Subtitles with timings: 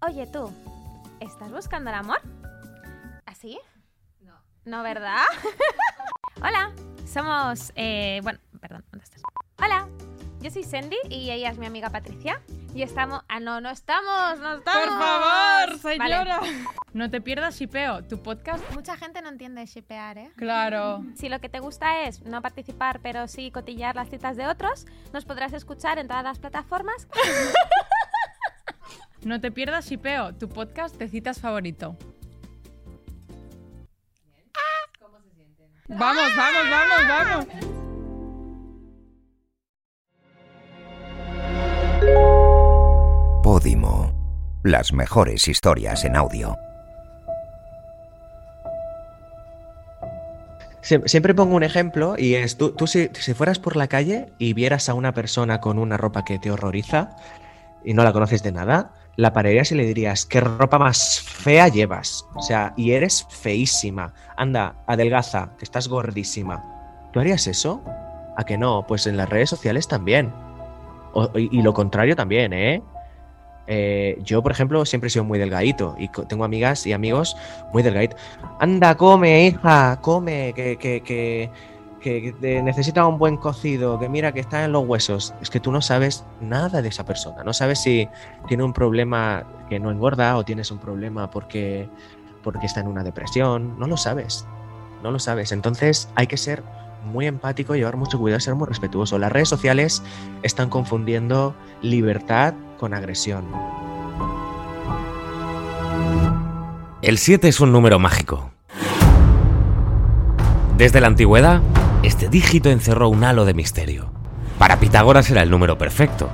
[0.00, 0.52] Oye tú,
[1.20, 2.20] ¿estás buscando el amor?
[3.26, 3.58] ¿Así?
[4.20, 4.34] No.
[4.64, 5.24] ¿No, verdad?
[6.40, 6.72] Hola,
[7.06, 7.72] somos...
[7.74, 9.22] eh, bueno, perdón, ¿dónde estás?
[9.60, 9.88] Hola,
[10.40, 12.40] yo soy Sandy y ella es mi amiga Patricia.
[12.74, 13.22] Y estamos...
[13.28, 14.88] Ah, no, no estamos, no estamos.
[14.88, 16.14] Por favor, Vale.
[16.14, 16.40] señora.
[16.92, 18.62] No te pierdas Shipeo, tu podcast.
[18.72, 20.30] Mucha gente no entiende shipear, ¿eh?
[20.36, 21.02] Claro.
[21.16, 24.86] Si lo que te gusta es no participar, pero sí cotillar las citas de otros,
[25.12, 27.08] nos podrás escuchar en todas las plataformas.
[29.24, 31.96] No te pierdas Shipeo, tu podcast de citas favorito.
[35.88, 37.46] Vamos, vamos, vamos, vamos.
[43.42, 44.12] Podimo.
[44.64, 46.56] Las mejores historias en audio.
[50.82, 54.32] Sie- Siempre pongo un ejemplo y es, tú, tú si, si fueras por la calle
[54.38, 57.10] y vieras a una persona con una ropa que te horroriza
[57.84, 61.66] y no la conoces de nada, la pararías y le dirías, ¿qué ropa más fea
[61.66, 62.24] llevas?
[62.36, 64.14] O sea, y eres feísima.
[64.36, 66.62] Anda, adelgaza, que estás gordísima.
[67.12, 67.82] ¿Tú harías eso?
[68.36, 68.86] ¿A que no?
[68.86, 70.32] Pues en las redes sociales también.
[71.34, 72.80] Y, lo contrario también, ¿eh?
[73.66, 77.36] Eh, Yo, por ejemplo, siempre he sido muy delgadito y tengo amigas y amigos
[77.72, 78.20] muy delgaditos.
[78.60, 81.50] Anda, come, hija, come, que, que, que,
[82.00, 85.34] que te necesita un buen cocido, que mira que está en los huesos.
[85.40, 87.44] Es que tú no sabes nada de esa persona.
[87.44, 88.08] No sabes si
[88.46, 91.88] tiene un problema que no engorda o tienes un problema porque,
[92.42, 93.78] porque está en una depresión.
[93.78, 94.46] No lo sabes.
[95.02, 95.52] No lo sabes.
[95.52, 96.62] Entonces hay que ser
[97.04, 99.18] muy empático, llevar mucho cuidado, ser muy respetuoso.
[99.18, 100.02] Las redes sociales
[100.42, 103.44] están confundiendo libertad con agresión.
[107.00, 108.50] El 7 es un número mágico.
[110.76, 111.60] Desde la antigüedad,
[112.02, 114.10] este dígito encerró un halo de misterio.
[114.58, 116.28] Para Pitágoras era el número perfecto.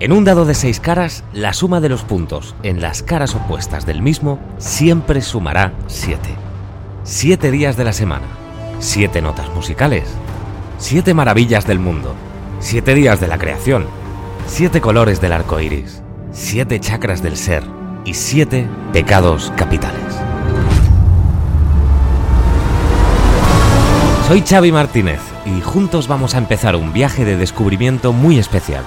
[0.00, 3.84] En un dado de seis caras, la suma de los puntos en las caras opuestas
[3.84, 6.20] del mismo siempre sumará 7.
[7.02, 8.26] Siete días de la semana,
[8.78, 10.04] siete notas musicales,
[10.76, 12.14] siete maravillas del mundo,
[12.60, 13.86] siete días de la creación,
[14.46, 16.02] siete colores del arco iris,
[16.32, 17.64] siete chakras del ser
[18.04, 20.20] y siete pecados capitales.
[24.28, 28.84] Soy Xavi Martínez y juntos vamos a empezar un viaje de descubrimiento muy especial,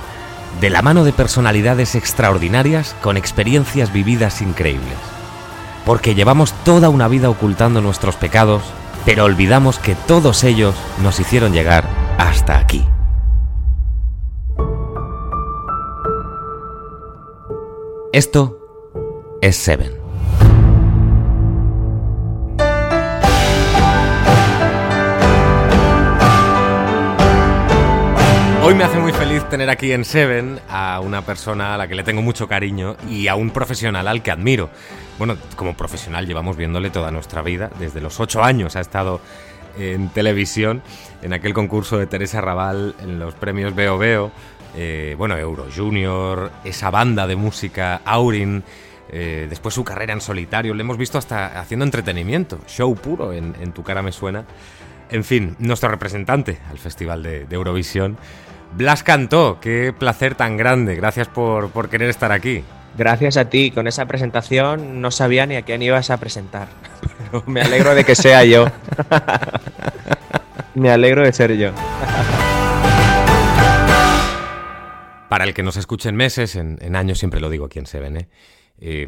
[0.59, 5.00] de la mano de personalidades extraordinarias con experiencias vividas increíbles.
[5.84, 8.62] Porque llevamos toda una vida ocultando nuestros pecados,
[9.03, 12.85] pero olvidamos que todos ellos nos hicieron llegar hasta aquí.
[18.13, 18.59] Esto
[19.41, 20.00] es Seven.
[28.63, 31.95] Hoy me hace muy feliz tener aquí en Seven a una persona a la que
[31.95, 34.69] le tengo mucho cariño y a un profesional al que admiro.
[35.17, 37.72] Bueno, como profesional llevamos viéndole toda nuestra vida.
[37.79, 39.19] Desde los ocho años ha estado
[39.79, 40.83] en televisión,
[41.23, 44.31] en aquel concurso de Teresa Raval, en los premios Veo Veo,
[44.78, 48.63] eh, bueno, Euro Junior, esa banda de música, Aurin,
[49.09, 50.75] eh, después su carrera en solitario.
[50.75, 54.45] Le hemos visto hasta haciendo entretenimiento, show puro en, Tu cara me suena.
[55.09, 58.17] En fin, nuestro representante al Festival de, de Eurovisión,
[58.74, 60.96] Blas Cantó, qué placer tan grande.
[60.96, 62.64] Gracias por, por querer estar aquí.
[62.98, 66.68] Gracias a ti, con esa presentación no sabía ni a quién ibas a presentar,
[67.32, 68.66] pero me alegro de que sea yo.
[70.76, 71.72] me alegro de ser yo.
[75.30, 77.86] Para el que nos escuche en meses, en, en años siempre lo digo aquí en
[77.86, 78.30] Seven, ¿eh?
[78.84, 79.08] Eh,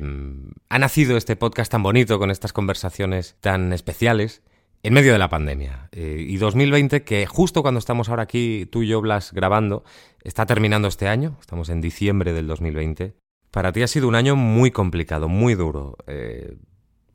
[0.69, 4.43] ha nacido este podcast tan bonito, con estas conversaciones tan especiales,
[4.83, 5.87] en medio de la pandemia.
[5.93, 9.83] Eh, y 2020, que justo cuando estamos ahora aquí, tú y yo, Blas, grabando,
[10.23, 13.13] está terminando este año, estamos en diciembre del 2020.
[13.49, 15.95] Para ti ha sido un año muy complicado, muy duro.
[16.07, 16.57] Eh,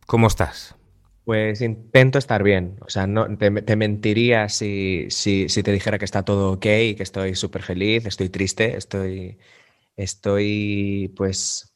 [0.06, 0.76] ¿Cómo estás?
[1.24, 2.76] Pues intento estar bien.
[2.80, 7.34] O sea, no, te, mentiría si, si, te dijera que está todo ok, que estoy
[7.34, 9.36] súper feliz, estoy triste, estoy,
[9.94, 11.74] estoy, pues,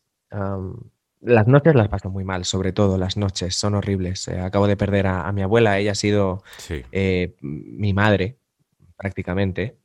[1.22, 4.28] las noches las paso muy mal, sobre todo las noches, son horribles.
[4.28, 6.82] Eh, acabo de perder a, a mi abuela, ella ha sido Sí.
[6.92, 8.36] eh, mi madre,
[8.96, 9.76] prácticamente,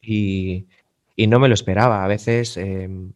[0.00, 0.66] y,
[1.14, 2.04] y no me lo esperaba.
[2.04, 3.12] A veces eh, m-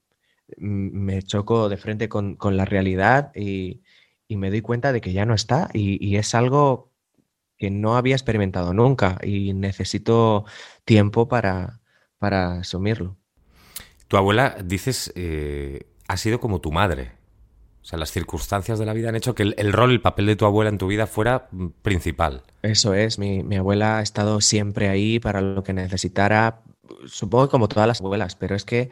[0.59, 3.81] me choco de frente con, con la realidad y,
[4.29, 6.91] y me doy cuenta de que ya no está y, y es algo
[7.59, 10.45] que no había experimentado nunca y necesito
[10.85, 11.81] tiempo para,
[12.19, 13.17] para asumirlo.
[14.09, 17.13] Tu abuela, dices, eh, ha sido como tu madre.
[17.83, 20.37] O sea, las circunstancias de la vida han hecho que el, rol, el papel de
[20.37, 22.43] tu abuela en tu vida fuera mm, principal.
[22.63, 26.61] Eso es, mi, abuela ha estado siempre ahí para lo que necesitara,
[27.07, 28.91] supongo como todas las abuelas, pero es que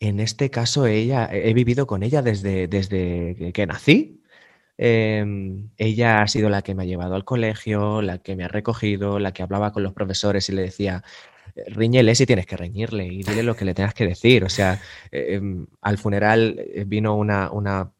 [0.00, 4.22] en este caso ella, he vivido con ella desde, desde que nací.
[4.78, 8.48] Em, ella ha sido la que me ha llevado al colegio, la que me ha
[8.48, 11.04] recogido, la que hablaba con los profesores y le decía,
[11.68, 14.44] riñele si tienes que reñirle y dile lo que le tengas que decir.
[14.44, 14.80] O sea,
[15.10, 17.92] em, al funeral eh, vino una, una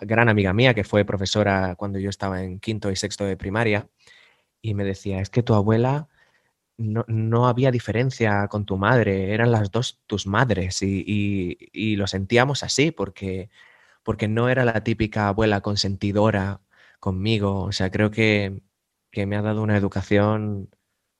[0.00, 3.88] gran amiga mía que fue profesora cuando yo estaba en quinto y sexto de primaria
[4.62, 6.08] y me decía, es que tu abuela
[6.78, 12.90] no, había diferencia con tu madre, eran las dos tus madres y, lo sentíamos así
[12.90, 13.50] porque,
[14.02, 16.60] porque no era la típica abuela consentidora
[17.00, 17.62] conmigo.
[17.64, 18.62] O sea, creo que,
[19.14, 20.70] me ha dado una educación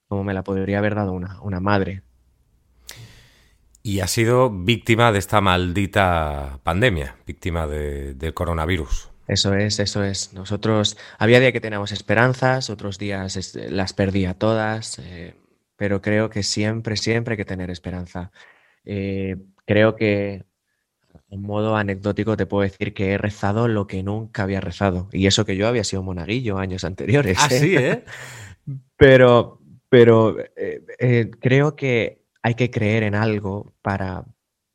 [0.08, 2.02] como me la podría haber dado una, una madre.
[3.87, 9.11] Y ha sido víctima de esta maldita pandemia, víctima del coronavirus.
[9.29, 10.33] Eso es, eso es.
[10.33, 14.99] Nosotros, había días que teníamos esperanzas, otros días las perdía todas.
[14.99, 15.35] Eh,
[15.77, 18.33] pero creo que siempre, siempre hay que tener esperanza.
[18.85, 19.37] Eh,
[19.67, 20.43] creo que,
[21.31, 25.09] en modo anecdótico, te puedo decir que he rezado lo que nunca había rezado.
[25.12, 27.38] Y eso que yo había sido monaguillo años anteriores.
[27.41, 28.03] Ah, sí, ¿eh?
[28.97, 34.25] pero pero eh, eh, creo que hay que creer en algo para,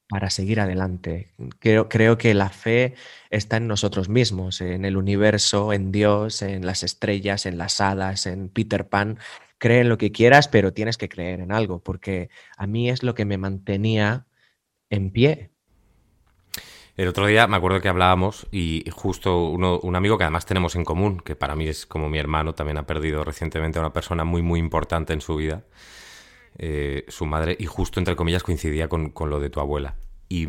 [0.09, 1.31] para seguir adelante.
[1.59, 2.95] Creo, creo que la fe
[3.29, 8.25] está en nosotros mismos, en el universo, en Dios, en las estrellas, en las hadas,
[8.25, 9.19] en Peter Pan
[9.57, 13.03] cree en lo que quieras, pero tienes que creer en algo, porque a mí es
[13.03, 14.25] lo que me mantenía
[14.89, 15.51] en pie.
[16.97, 20.83] El otro día me acuerdo que hablábamos y justo un amigo que además tenemos en
[20.83, 24.25] común, que para mí es como mi hermano, también ha perdido recientemente a una persona
[24.25, 25.63] muy, muy importante en su vida,
[26.57, 29.95] eh, su madre, y justo entre comillas coincidía con, con lo de tu abuela.
[30.29, 30.47] Y,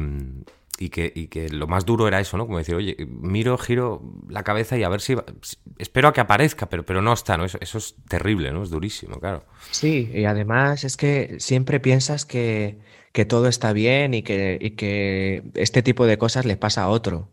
[0.79, 2.47] y que, y que lo más duro era eso, ¿no?
[2.47, 5.17] Como decir, oye, miro, giro la cabeza y a ver si...
[5.79, 7.45] espero a que aparezca, pero, pero no está, ¿no?
[7.45, 8.63] Eso, eso es terrible, ¿no?
[8.63, 9.45] Es durísimo, claro.
[9.71, 12.79] Sí, y además es que siempre piensas que,
[13.13, 16.89] que todo está bien y que, y que este tipo de cosas le pasa a
[16.89, 17.31] otro.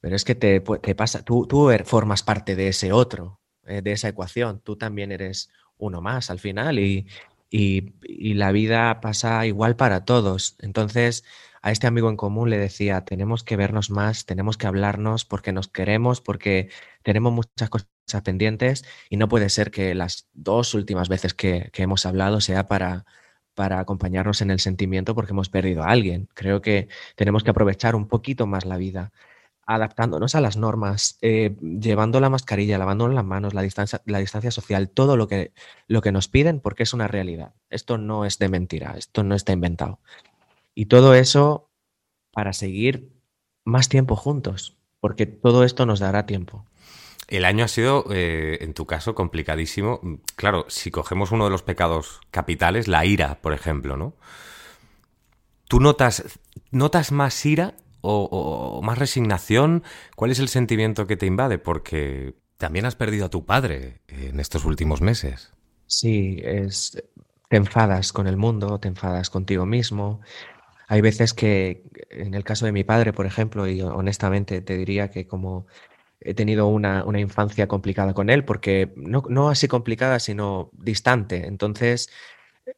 [0.00, 3.80] Pero es que te, te pasa, tú, tú er, formas parte de ese otro, eh,
[3.82, 4.60] de esa ecuación.
[4.60, 5.48] Tú también eres
[5.78, 7.06] uno más al final y,
[7.54, 10.56] y, la vida pasa igual para todos.
[10.60, 11.24] Entonces,
[11.62, 15.52] a este amigo en común le decía, tenemos que vernos más, tenemos que hablarnos porque
[15.52, 16.68] nos queremos, porque
[17.02, 17.88] tenemos muchas cosas
[18.24, 23.04] pendientes y no puede ser que las dos últimas veces que, hemos hablado sea para,
[23.54, 26.28] para acompañarnos en el sentimiento porque hemos perdido a alguien.
[26.34, 29.12] Creo que tenemos que aprovechar un poquito más la vida
[29.66, 34.50] adaptándonos a las normas, eh, llevando la mascarilla, lavándonos las manos, la distancia, la distancia
[34.50, 35.52] social, todo lo que,
[35.88, 37.54] lo que nos piden, porque es una realidad.
[37.70, 40.00] Esto no es de mentira, esto no está inventado.
[40.74, 41.70] Y todo eso
[42.32, 43.12] para seguir
[43.64, 46.66] más tiempo juntos, porque todo esto nos dará tiempo.
[47.28, 50.00] El año ha sido, eh, en tu caso, complicadísimo.
[50.36, 54.14] Claro, si cogemos uno de los pecados capitales, la ira, por ejemplo, ¿no?
[55.68, 56.38] ¿Tú notas,
[56.70, 59.82] notas más ira o, más resignación?
[60.16, 61.58] ¿Cuál es el sentimiento que te invade?
[61.58, 65.52] Porque también has perdido a tu padre en estos últimos meses.
[65.86, 67.02] Sí, es,
[67.48, 70.20] te enfadas con el mundo, te enfadas contigo mismo,
[70.86, 75.10] hay veces que, en el caso de mi padre, por ejemplo, y honestamente te diría
[75.10, 75.66] que como
[76.20, 81.46] he tenido una, infancia complicada con él, porque no, así complicada, sino distante.
[81.46, 82.10] Entonces,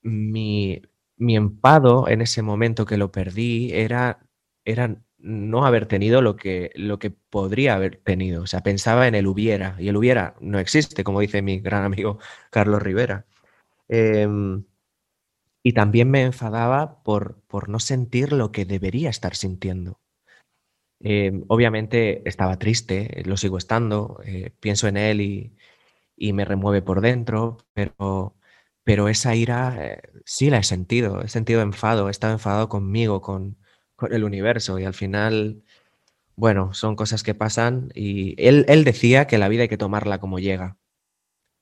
[0.03, 0.83] mi,
[1.17, 4.21] mi enfado en ese momento que lo perdí era,
[4.65, 8.43] era no haber tenido lo que, lo que podría haber tenido.
[8.43, 11.85] O sea, pensaba en el hubiera, y el hubiera no existe, como dice mi gran
[11.85, 12.19] amigo
[12.51, 13.27] Carlos Rivera.
[13.89, 14.65] Em,
[15.63, 20.01] y también me enfadaba por, por no sentir lo que debería estar sintiendo.
[21.01, 27.01] Eh, obviamente estaba triste, lo sigo estando, eh, pienso en él y, me remueve por
[27.03, 28.37] dentro, pero,
[28.85, 33.21] pero esa ira eh, sí la he sentido, he sentido enfado, he estado enfadado conmigo,
[33.21, 33.59] con,
[33.97, 35.63] con, el universo y al final,
[36.37, 40.21] bueno, son cosas que pasan y él, él decía que la vida hay que tomarla
[40.21, 40.79] como llega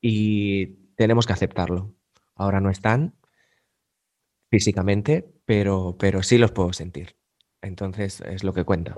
[0.01, 1.93] y tenemos que aceptarlo.
[2.35, 3.15] Ahora no están,
[4.49, 7.15] físicamente, pero, pero sí los puedo sentir.
[7.61, 8.95] Entonces es lo que cuenta.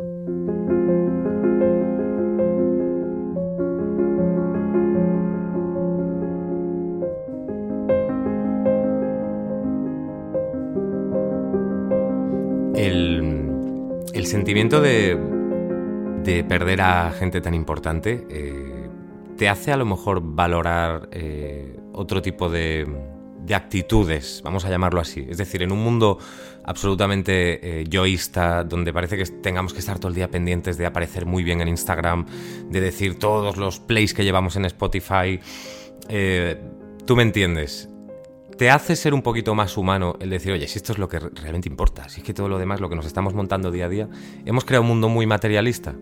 [12.75, 13.16] El,
[14.27, 15.17] sentimiento de,
[16.23, 18.89] de, perder a gente tan importante eh,
[19.37, 22.85] te hace a lo mejor valorar eh, otro tipo de,
[23.45, 25.25] de actitudes, vamos a llamarlo así.
[25.29, 26.17] Es decir, en un mundo
[26.65, 31.25] absolutamente eh, yoísta, donde parece que tengamos que estar todo el día pendientes de aparecer
[31.25, 32.25] muy bien en Instagram,
[32.69, 35.39] de decir todos los plays que llevamos en Spotify,
[37.05, 37.89] tú me entiendes.
[38.57, 41.19] Te hace ser un poquito más humano el decir, oye, si esto es lo que
[41.19, 43.89] realmente importa, si es que todo lo demás, lo que nos estamos montando día a
[43.89, 44.07] día,
[44.45, 45.95] hemos creado un mundo muy materialista.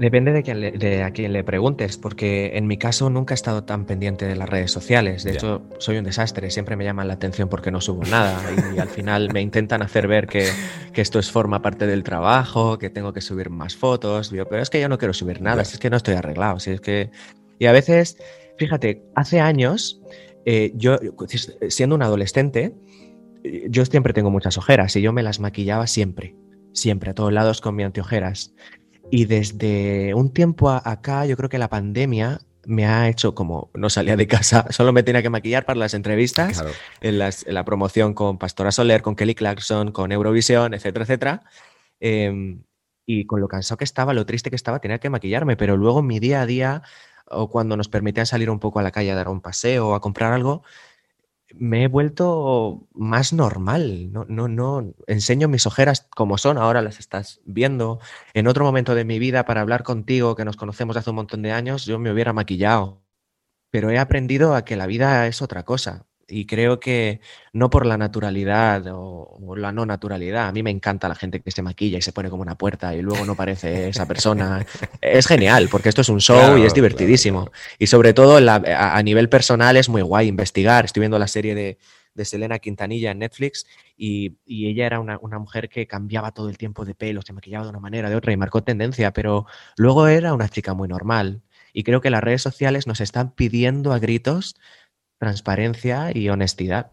[0.00, 3.36] Depende de, quién le, de a quién le preguntes, porque en mi caso nunca he
[3.36, 5.22] estado tan pendiente de las redes sociales.
[5.22, 5.36] De Ya.
[5.36, 8.36] hecho, soy un desastre, siempre me llaman la atención porque no subo nada
[8.74, 10.48] y, al final me intentan hacer ver que,
[10.92, 14.30] que esto es forma parte del trabajo, que tengo que subir más fotos.
[14.32, 15.64] Digo, pero es que yo no quiero subir nada, Ya.
[15.66, 16.58] si es que no estoy arreglado.
[16.58, 17.10] Si es que...
[17.58, 18.18] Y a veces,
[18.58, 20.00] fíjate, hace años,
[20.46, 20.98] eh, yo
[21.68, 22.74] siendo un adolescente,
[23.44, 26.34] eh, yo siempre tengo muchas ojeras y yo me las maquillaba siempre,
[26.72, 28.54] siempre, a todos lados con mi antiojeras.
[29.10, 33.70] Y desde un tiempo a- acá, yo creo que la pandemia me ha hecho como
[33.74, 36.74] no salía de casa, solo me tenía que maquillar para las entrevistas, Claro.
[37.00, 41.42] en, las- en la promoción con Pastora Soler, con Kelly Clarkson, con Eurovisión, etcétera, etcétera.
[42.00, 42.62] Em,
[43.06, 46.00] y con lo cansado que estaba, lo triste que estaba, tenía que maquillarme, pero luego
[46.00, 46.82] en mi día a día,
[47.28, 49.94] o cuando nos permitían salir un poco a la calle a dar un paseo o
[49.94, 50.62] a comprar algo,
[51.54, 54.12] me he vuelto más normal.
[54.12, 58.00] No, no, no enseño mis ojeras como son, ahora las estás viendo.
[58.34, 61.42] En otro momento de mi vida, para hablar contigo, que nos conocemos hace un montón
[61.42, 63.02] de años, yo me hubiera maquillado.
[63.70, 66.06] Pero he aprendido a que la vida es otra cosa.
[66.28, 67.20] Y creo que
[67.52, 70.48] no por la naturalidad o, o la no naturalidad.
[70.48, 72.94] A mí me encanta la gente que se maquilla y se pone como una puerta
[72.96, 74.66] y luego no parece esa persona.
[75.00, 77.44] es genial, porque esto es un show Claro, y es divertidísimo.
[77.44, 77.52] claro.
[77.78, 80.84] Y sobre todo la- a, a nivel personal es muy guay investigar.
[80.84, 81.78] Estoy viendo la serie de,
[82.14, 83.64] de Selena Quintanilla en Netflix
[83.96, 87.34] y, y ella era una, una mujer que cambiaba todo el tiempo de pelo, se
[87.34, 90.88] maquillaba de una manera, de otra y marcó tendencia, pero luego era una chica muy
[90.88, 91.42] normal.
[91.72, 94.56] Y creo que las redes sociales nos están pidiendo a gritos
[95.18, 96.92] transparencia y honestidad.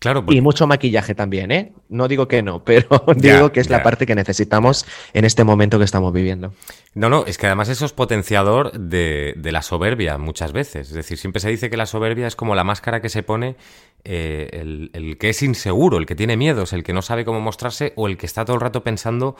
[0.00, 1.72] Claro, porque- Y mucho maquillaje también, ¿eh?
[1.88, 3.78] No digo que no, pero Ya, digo que es ya.
[3.78, 4.84] la parte que necesitamos
[5.14, 6.52] en este momento que estamos viviendo.
[6.94, 10.88] No, no, es que además eso es potenciador de, de la soberbia muchas veces.
[10.88, 13.56] Es decir, siempre se dice que la soberbia es como la máscara que se pone
[14.04, 17.40] eh, el, el que es inseguro, el que tiene miedos, el que no sabe cómo
[17.40, 19.36] mostrarse o el que está todo el rato pensando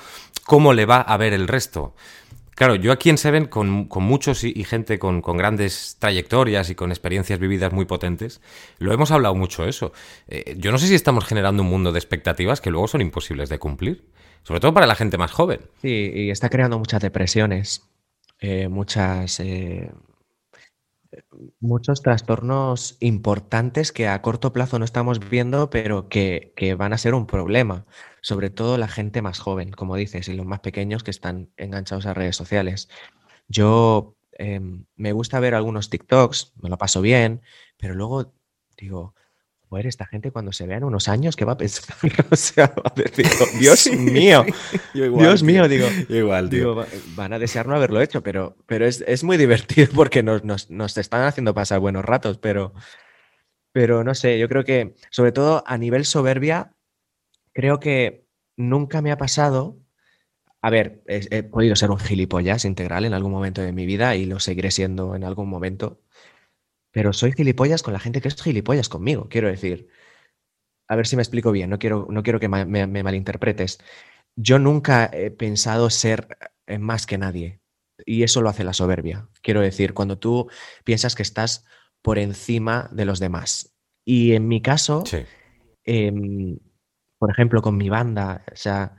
[0.47, 1.95] cómo le va a ver el resto.
[2.55, 6.75] Claro, yo aquí en Seven, con, con muchos y, gente con, con grandes trayectorias y
[6.75, 8.41] con experiencias vividas muy potentes,
[8.79, 9.93] lo hemos hablado mucho eso.
[10.29, 13.49] Eh, yo no sé si estamos generando un mundo de expectativas que luego son imposibles
[13.49, 14.05] de cumplir,
[14.43, 15.61] sobre todo para la gente más joven.
[15.83, 17.83] Sí, y está creando muchas depresiones,
[18.41, 19.91] eh, muchas, eh,
[21.61, 26.99] muchos trastornos importantes que a corto plazo no estamos viendo, pero que, que van a
[26.99, 27.87] ser un problema.
[28.21, 32.07] Sobre todo la gente más joven, como dices, y los más pequeños que están enganchados
[32.07, 32.89] a redes sociales.
[33.49, 37.43] Yo em, me gusta ver algunos TikToks, me lo paso bien,
[37.77, 38.35] pero luego
[38.77, 39.15] digo,
[39.75, 41.97] joder, esta gente cuando se vea en unos años, ¿qué va a pensar?
[42.31, 43.27] O sea, va a decir,
[43.59, 44.47] Dios mío,
[44.95, 49.25] Dios mío, digo, igual, Digo, van a desear no haberlo hecho, pero, pero es, es
[49.25, 52.73] muy divertido porque nos, nos, nos están haciendo pasar buenos ratos, pero,
[53.73, 56.71] pero no sé, yo creo que sobre todo a nivel soberbia,
[57.53, 59.77] creo que nunca me ha pasado.
[60.63, 64.15] A ver, he, he podido ser un gilipollas integral en algún momento de mi vida
[64.15, 66.01] y lo seguiré siendo en algún momento,
[66.95, 69.89] pero soy gilipollas con la gente que es gilipollas conmigo, quiero decir.
[70.89, 73.79] A ver si me explico bien, no quiero, no quiero que ma- me- me malinterpretes
[74.37, 76.27] yo nunca he pensado ser
[76.67, 77.61] eh, más que nadie.
[78.05, 79.29] Y eso lo hace la soberbia.
[79.43, 80.49] Quiero decir, cuando tú
[80.85, 81.65] piensas que estás
[82.03, 83.77] por encima de los demás.
[84.05, 85.19] Y en mi caso, Sí.
[85.85, 86.59] em,
[87.19, 88.97] por ejemplo, con mi banda, o sea,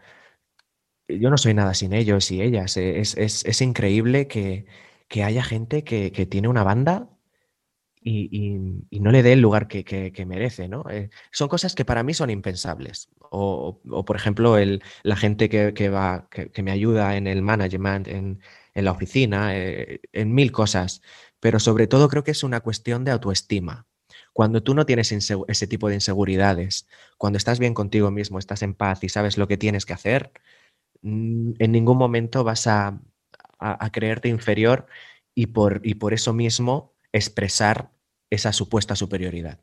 [1.07, 2.77] yo no soy nada sin ellos y ellas.
[2.77, 4.65] Es, es- es increíble que,
[5.07, 7.09] que haya gente que, que tiene una banda
[8.05, 10.85] y, y- y no le dé el lugar que, que- que merece, ¿no?
[10.91, 13.09] Eh, son cosas que para mí son impensables.
[13.31, 17.41] O, o, por ejemplo, el, la gente que, que va, que, me ayuda en el
[17.41, 18.41] management, en,
[18.75, 21.01] en la oficina, eh, en mil cosas.
[21.39, 23.88] Pero sobre todo creo que es una cuestión de autoestima.
[24.33, 28.74] Cuando tú no tienes ese tipo de inseguridades, cuando estás bien contigo mismo, estás en
[28.75, 30.31] paz y sabes lo que tienes que hacer,
[31.01, 33.00] mm, en ningún momento vas a,
[33.59, 34.88] a- a creerte inferior
[35.33, 37.91] y por, y por eso mismo expresar
[38.29, 39.60] esa supuesta superioridad.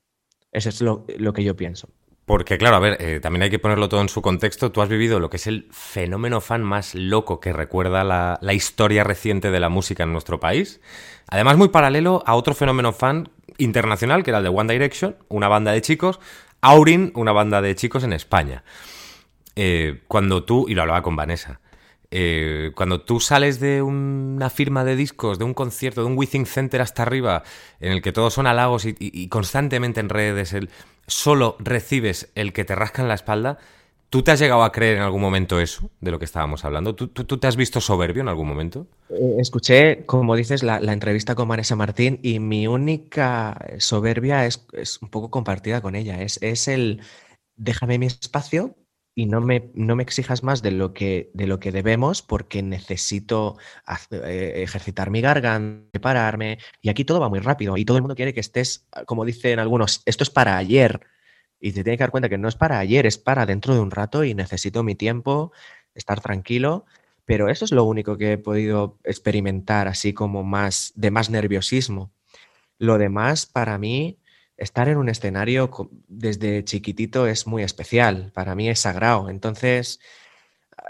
[0.51, 1.89] Eso es lo, lo que yo pienso.
[2.25, 4.71] Porque, claro, a ver, eh, también hay que ponerlo todo en su contexto.
[4.71, 8.55] Tú has vivido lo que es el fenómeno fan más loco que recuerda la, la
[8.55, 10.81] historia reciente de la música en nuestro país.
[11.29, 15.49] Además, muy paralelo a otro fenómeno fan internacional, que era el de One Direction, una
[15.49, 16.21] banda de chicos,
[16.61, 18.63] Aurin, una banda de chicos en España.
[19.57, 21.61] Eh, cuando tú, y lo hablaba con Vanessa,
[22.15, 26.45] eh, cuando tú sales de una firma de discos, de un concierto, de un Withing
[26.45, 27.43] Center hasta arriba,
[27.81, 30.55] en el que todos son halagos y, constantemente en redes
[31.07, 33.57] solo recibes el que te rasca en la espalda,
[34.11, 36.95] ¿tú te has llegado a creer en algún momento eso de lo que estábamos hablando?
[36.95, 38.87] ¿Tú, te has visto soberbio en algún momento?
[39.09, 44.67] Eh, Escuché, como dices, la, entrevista con Vanessa Martín y mi única soberbia es,
[45.01, 46.21] un poco compartida con ella.
[46.21, 47.01] Es el
[47.57, 48.75] déjame mi espacio
[49.15, 52.63] y no me, no me exijas más de lo que, de lo que debemos porque
[52.63, 53.59] necesito
[54.11, 56.59] eh, ejercitar mi garganta, prepararme.
[56.81, 59.59] Y aquí todo va muy rápido y todo el mundo quiere que estés, como dicen
[59.59, 61.01] algunos, esto es para ayer.
[61.61, 63.81] Y te tienes que dar cuenta que no es para ayer, es para dentro de
[63.81, 65.53] un rato y necesito mi tiempo,
[65.95, 66.87] estar tranquilo.
[67.25, 72.13] Pero eso es lo único que he podido experimentar así como más de más nerviosismo.
[72.79, 74.19] Lo demás, para mí,
[74.57, 75.71] estar en un escenario
[76.09, 79.29] desde chiquitito es muy especial, para mí es sagrado.
[79.31, 80.01] Entonces,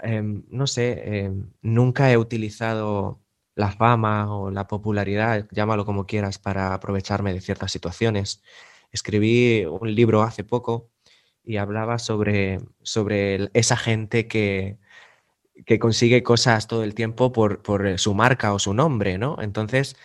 [0.03, 3.21] em, no sé, em, nunca he utilizado
[3.55, 8.43] la fama o la popularidad, llámalo como quieras, para aprovecharme de ciertas situaciones.
[8.91, 10.91] Escribí un libro hace poco
[11.43, 14.79] y hablaba sobre, sobre esa gente que,
[15.65, 19.37] que consigue cosas todo el tiempo por, por eh, su marca o su nombre, ¿no?
[19.41, 19.95] Entonces,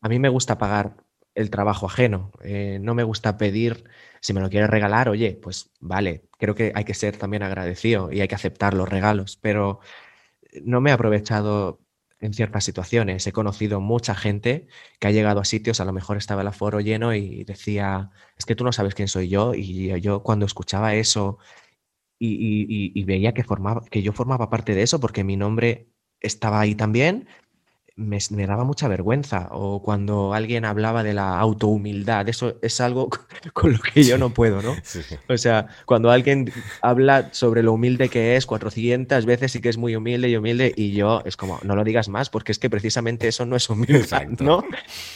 [0.00, 0.96] a mí me gusta pagar
[1.38, 2.32] el trabajo ajeno.
[2.42, 3.84] eh, no me gusta pedir,
[4.20, 8.12] si me lo quieres regalar, oye, pues vale, creo que hay que ser también agradecido
[8.12, 9.80] y hay que aceptar los regalos, pero
[10.64, 11.80] no me he aprovechado
[12.20, 13.26] en ciertas situaciones.
[13.26, 14.66] He conocido mucha gente
[14.98, 18.44] que ha llegado a sitios, a lo mejor estaba el aforo lleno y decía, es
[18.46, 19.54] que tú no sabes quién soy yo.
[19.54, 21.38] Y yo cuando escuchaba eso
[22.18, 25.88] y, y- veía que, formaba, que yo formaba parte de eso porque mi nombre
[26.20, 27.28] estaba ahí también,
[27.98, 29.48] me, me daba mucha vergüenza.
[29.50, 33.10] O cuando alguien hablaba de la autohumildad, eso es algo
[33.52, 34.74] con lo que yo no puedo, ¿no?
[34.82, 35.16] Sí, sí.
[35.28, 36.50] O sea, cuando alguien
[36.80, 40.72] habla sobre lo humilde que es 400 veces y que es muy humilde y humilde,
[40.76, 43.68] y yo es como, no lo digas más, porque es que precisamente eso no es
[43.68, 44.44] humildad, Exacto.
[44.44, 44.64] ¿no?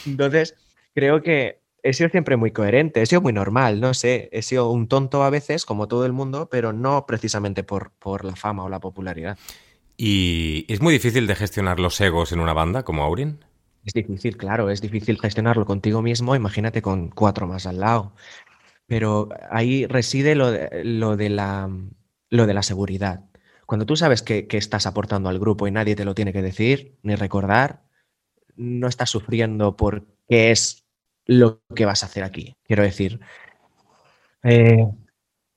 [0.05, 0.55] Entonces,
[0.93, 4.69] creo que he sido siempre muy coherente, he sido muy normal, no sé, he sido
[4.69, 8.63] un tonto a veces, como todo el mundo, pero no precisamente por, por la fama
[8.63, 9.37] o la popularidad.
[10.05, 13.39] Y es muy difícil de gestionar los egos en una banda como Aurin.
[13.85, 18.13] Es difícil, claro, es difícil gestionarlo contigo mismo, imagínate con cuatro más al lado.
[18.87, 21.69] Pero ahí reside lo de, lo de la,
[22.29, 23.25] lo de la seguridad.
[23.67, 26.97] Cuando tú sabes que, estás aportando al grupo y nadie te lo tiene que decir
[27.03, 27.83] ni recordar,
[28.57, 30.85] no estás sufriendo por qué es
[31.25, 32.55] lo que vas a hacer aquí.
[32.65, 33.19] Quiero decir,
[34.43, 34.85] eh,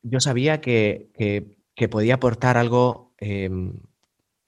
[0.03, 3.15] yo sabía que, que- que podía aportar algo.
[3.19, 3.75] em,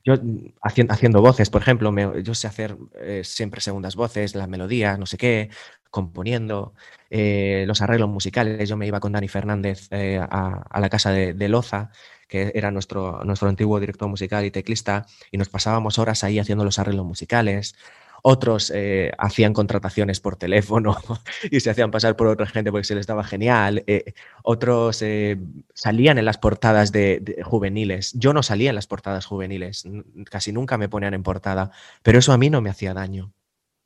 [0.09, 4.35] yo mm, haciendo, haciendo voces, por ejemplo, me- yo sé hacer eh, siempre segundas voces,
[4.35, 5.51] las melodías, no sé qué,
[5.91, 6.75] componiendo,
[7.11, 8.69] eh, los arreglos musicales.
[8.69, 11.91] Yo me iba con Dani Fernández eh, a, a la casa de, de Loza,
[12.29, 16.65] que era nuestro, nuestro antiguo director musical y teclista, y nos pasábamos horas ahí haciendo
[16.65, 17.75] los arreglos musicales.
[18.23, 20.97] Otros eh, hacían contrataciones por teléfono
[21.51, 23.85] y se hacían pasar por otra gente porque se les daba genial.
[23.87, 25.39] Eh, otros eh,
[25.75, 28.13] salían en las portadas de, de juveniles.
[28.15, 29.85] Yo no salía en las portadas juveniles,
[30.31, 31.71] casi nunca me ponían en portada,
[32.03, 33.33] pero eso a mí no me hacía daño.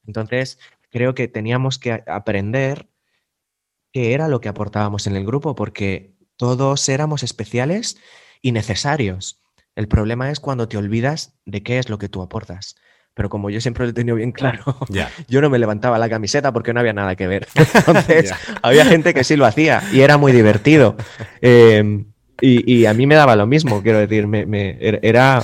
[0.06, 0.58] Entonces,
[0.90, 2.88] creo que teníamos que aprender
[3.92, 7.98] qué era lo que aportábamos en el grupo, porque todos éramos especiales
[8.40, 9.40] y necesarios.
[9.76, 12.76] El problema es cuando te olvidas de qué es lo que tú aportas.
[13.14, 15.10] Pero como yo siempre lo he tenido bien claro, Ya.
[15.28, 17.46] yo no me levantaba la camiseta porque no había nada que ver.
[17.54, 18.38] Entonces, Ya.
[18.62, 20.96] había gente que sí lo hacía y era muy divertido.
[21.42, 22.04] Eh,
[22.40, 25.42] y, y a mí me daba lo mismo, quiero decir, me, me- er- era...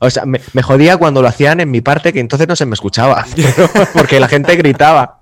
[0.00, 2.66] O sea, me, me jodía cuando lo hacían en mi parte, que entonces no se
[2.66, 5.18] me escuchaba, pero- porque la gente gritaba.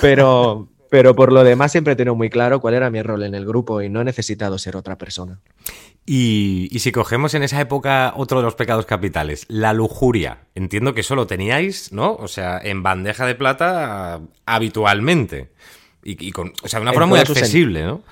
[0.00, 3.34] Pero, pero por lo demás siempre he tenido muy claro cuál era mi rol en
[3.34, 5.40] el grupo y no he necesitado ser otra persona.
[6.06, 10.38] Y, y si cogemos en esa época otro de los pecados capitales, la lujuria.
[10.54, 12.14] Entiendo que eso lo teníais, ¿no?
[12.14, 15.50] O sea, en bandeja de plata habitualmente.
[16.02, 18.02] Y, y con, o sea, de una En forma muy accesible, ¿no?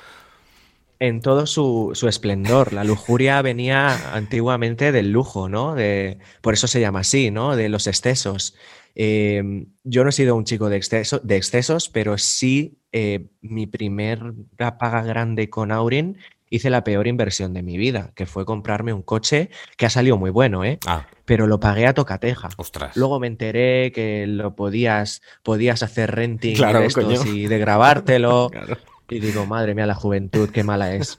[0.99, 2.73] en todo su, su esplendor.
[2.73, 5.75] La lujuria venía antiguamente del lujo, ¿no?
[5.75, 7.57] De, por eso se llama así, ¿no?
[7.57, 8.55] De los excesos.
[8.99, 13.67] Eh, yo no he sido un chico de, exceso, de excesos, pero sí eh, mi
[13.67, 16.17] primer paga grande con Aurin
[16.49, 20.17] hice la peor inversión de mi vida, que fue comprarme un coche que ha salido
[20.17, 20.79] muy bueno, ¿eh?
[20.87, 22.49] Ah, Pero lo pagué a tocateja.
[22.57, 22.97] ostras.
[22.97, 27.33] Luego me enteré que lo podías, podías hacer renting Claro, de estos coño.
[27.35, 28.49] y de grabártelo.
[28.57, 28.79] Claro.
[29.09, 31.17] Y digo, madre mía, la juventud, qué mala es.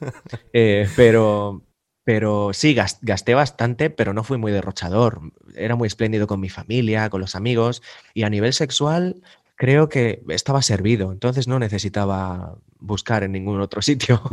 [0.52, 1.62] Eh, pero,
[2.08, 5.20] pero sí, gas- gasté bastante, pero no fui muy derrochador.
[5.54, 7.82] Era muy espléndido con mi familia, con los amigos.
[8.14, 9.20] Y a nivel sexual,
[9.56, 11.12] creo que estaba servido.
[11.12, 14.22] Entonces no necesitaba buscar en ningún otro sitio.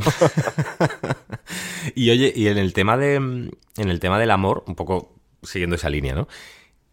[1.96, 5.76] Y oye, y en el tema de en el tema del amor, un poco siguiendo
[5.76, 6.28] esa línea, ¿no?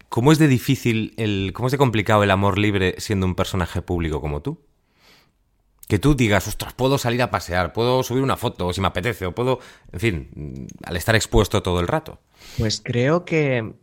[0.09, 3.81] ¿Cómo es de difícil el cómo es de complicado el amor libre siendo un personaje
[3.81, 4.59] público como tú?
[5.93, 9.27] Que tú digas, ostras, puedo salir a pasear, puedo subir una foto si me apetece,
[9.27, 9.59] o puedo,
[9.91, 12.19] en fin, al estar expuesto todo el rato.
[12.57, 13.75] Pues creo que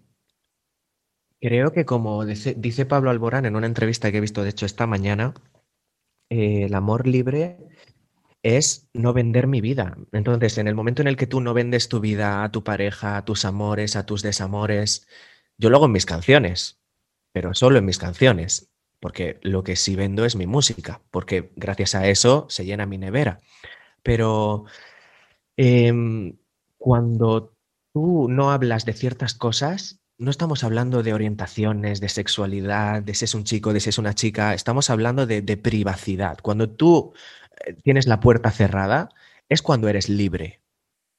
[1.41, 4.89] Creo que como dice, Pablo Alborán en una entrevista que he visto, de hecho, esta
[4.89, 5.35] mañana,
[6.31, 7.59] eh, el amor libre
[8.43, 9.97] es no vender mi vida.
[10.11, 13.19] Entonces, en el momento en el que tú no vendes tu vida a tu pareja,
[13.19, 15.07] a tus amores, a tus desamores,
[15.59, 16.81] yo lo hago en mis canciones,
[17.31, 18.70] pero solo en mis canciones,
[19.01, 22.99] porque lo que sí vendo es mi música, porque gracias a eso se llena mi
[22.99, 23.41] nevera.
[24.03, 24.67] Pero
[25.57, 26.37] em,
[26.79, 27.55] cuando
[27.93, 33.25] tú no hablas de ciertas cosas, no estamos hablando de orientaciones, de sexualidad, de si
[33.25, 36.39] es un chico, de si es una chica, estamos hablando de, privacidad.
[36.43, 37.15] Cuando tú
[37.65, 39.09] eh, tienes la puerta cerrada,
[39.49, 40.61] es cuando eres libre.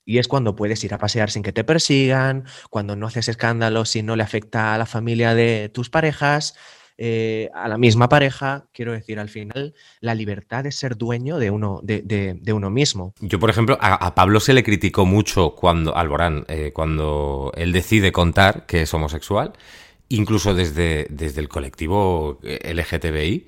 [0.06, 3.96] Y es cuando puedes ir a pasear sin que te persigan, cuando no haces escándalos
[3.96, 6.56] y no le afecta a la familia de tus parejas,
[7.04, 11.50] eh, a la misma pareja, quiero decir, al final, la libertad de ser dueño de
[11.50, 13.16] uno, de, de- uno mismo.
[13.22, 17.72] Yo, por ejemplo, a, a Pablo se le criticó mucho cuando, Alborán, eh, cuando él
[17.72, 19.54] decide contar que es homosexual,
[20.10, 23.48] incluso desde, desde el colectivo eh, LGTBI,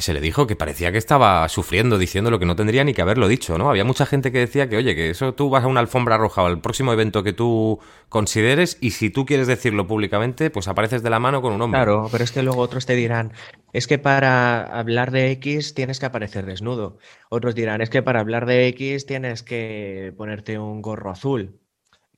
[0.00, 3.02] se le dijo que parecía que estaba sufriendo diciendo lo que no tendría ni que
[3.02, 3.70] haberlo dicho, ¿no?
[3.70, 6.42] Había mucha gente que decía que, oye, que eso tú vas a una alfombra roja
[6.42, 11.02] o al próximo evento que tú consideres y si tú quieres decirlo públicamente, pues apareces
[11.02, 11.78] de la mano con un hombre.
[11.78, 13.32] Claro, pero es que luego otros te dirán,
[13.72, 16.98] es que para hablar de X tienes que aparecer desnudo.
[17.28, 21.60] Otros dirán, es que para hablar de X tienes que ponerte un gorro azul.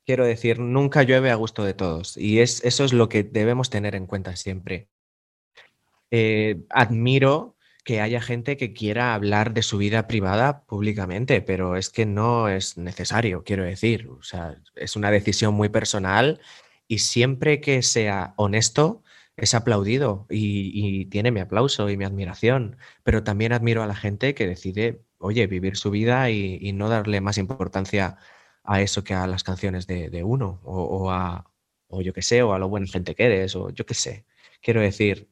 [0.05, 2.17] Quiero decir, nunca llueve a gusto de todos.
[2.17, 4.89] Y es, eso es lo que debemos tener en cuenta siempre.
[6.11, 11.91] Eh, admiro que haya gente que quiera hablar de su vida privada públicamente, pero es
[11.91, 14.09] que no es necesario, quiero decir.
[14.09, 16.41] O sea, es una decisión muy personal
[16.87, 19.03] y siempre que sea honesto
[19.37, 24.35] es aplaudido y, tiene mi aplauso y mi admiración, pero también admiro a la gente
[24.35, 28.19] que decide, oye, vivir su vida y, y no darle más importancia
[28.65, 31.51] a eso que a las canciones de, de uno o, o a,
[31.89, 34.27] o yo qué sé, o a lo buena gente que eres, o yo qué sé.
[34.63, 35.32] Quiero decir,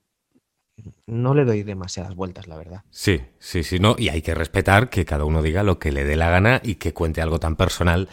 [1.06, 2.82] no le doy demasiadas vueltas, la verdad.
[2.90, 6.04] Sí, sí, sí, no, y hay que respetar que cada uno diga lo que le
[6.04, 8.08] dé la gana y que cuente algo tan personal.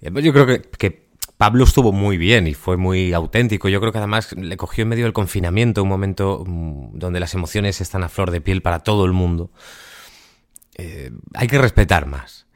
[0.00, 3.68] Además Yo creo que, que Pablo estuvo muy bien y fue muy auténtico.
[3.68, 7.32] Yo creo que además le cogió en medio del confinamiento, un momento mm, donde las
[7.32, 9.50] emociones están a flor de piel para todo el mundo.
[10.76, 12.46] Eh, hay que respetar más.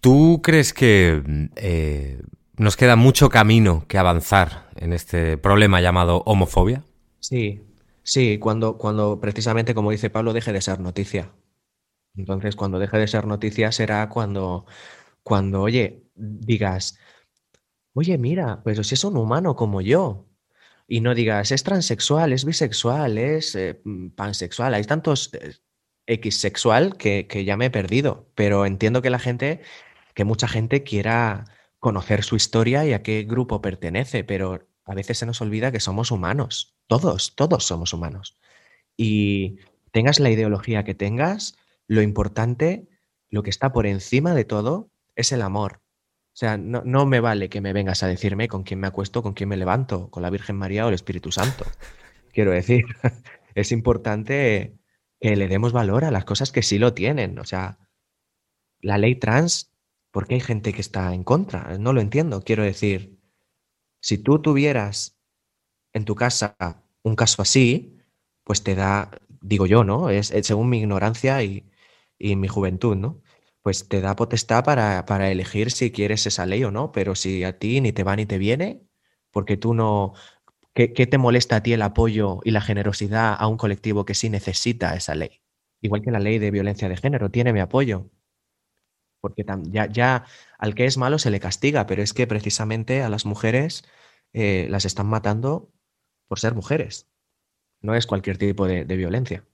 [0.00, 2.22] ¿Tú crees que mm, eh,
[2.56, 6.84] nos queda mucho camino que avanzar en este problema llamado homofobia?
[7.18, 7.62] Sí,
[8.02, 11.32] sí, cuando, cuando precisamente, como dice Pablo, deje de ser noticia.
[12.16, 14.66] Entonces, cuando deje de ser noticia será cuando,
[15.22, 16.98] cuando, oye, digas,
[17.94, 20.28] oye, mira, pero si es un humano como yo.
[20.88, 24.74] Y no digas, es transexual, es bisexual, es eh, mm, pansexual.
[24.74, 25.54] Hay tantos eh,
[26.06, 28.30] X sexual que, que ya me he perdido.
[28.34, 29.62] Pero entiendo que la gente,
[30.14, 31.44] que mucha gente quiera
[31.78, 35.80] conocer su historia y a qué grupo pertenece, pero a veces se nos olvida que
[35.80, 36.76] somos humanos.
[36.92, 38.36] Todos, todos somos humanos.
[38.98, 39.56] Y
[39.92, 42.86] tengas la ideología que tengas, lo importante,
[43.30, 45.80] lo que está por encima de todo, es el amor.
[46.34, 49.22] O sea, no, no me vale que me vengas a decirme con quién me acuesto,
[49.22, 51.64] con quién me levanto, con la Virgen María o el Espíritu Santo.
[52.34, 52.84] Quiero decir,
[53.54, 54.76] es importante
[55.18, 57.38] que le demos valor a las cosas que sí lo tienen.
[57.38, 57.78] O sea,
[58.82, 59.72] la ley trans,
[60.10, 61.78] ¿por qué hay gente que está en contra?
[61.78, 62.44] No lo entiendo.
[62.44, 63.18] Quiero decir,
[64.02, 65.18] si tú tuvieras
[65.94, 67.98] en tu casa un caso así,
[68.44, 69.10] pues te da,
[69.40, 70.10] digo yo, ¿no?
[70.10, 71.68] Es, según mi ignorancia y,
[72.18, 73.20] mi juventud, ¿no?
[73.62, 77.58] Pues te da potestad para, elegir si quieres esa ley o no, pero si a
[77.58, 78.82] ti ni te va ni te viene,
[79.30, 80.14] porque tú no...
[80.74, 84.30] ¿Qué, te molesta a ti el apoyo y la generosidad a un colectivo que sí
[84.30, 85.42] necesita esa ley?
[85.82, 88.10] Igual que la ley de violencia de género, tiene mi apoyo.
[89.20, 90.24] Porque ya, ya
[90.58, 93.84] al que es malo se le castiga, pero es que precisamente a las mujeres
[94.32, 95.72] eh, las están matando
[96.32, 97.10] por ser mujeres.
[97.82, 99.44] No es cualquier tipo de, violencia.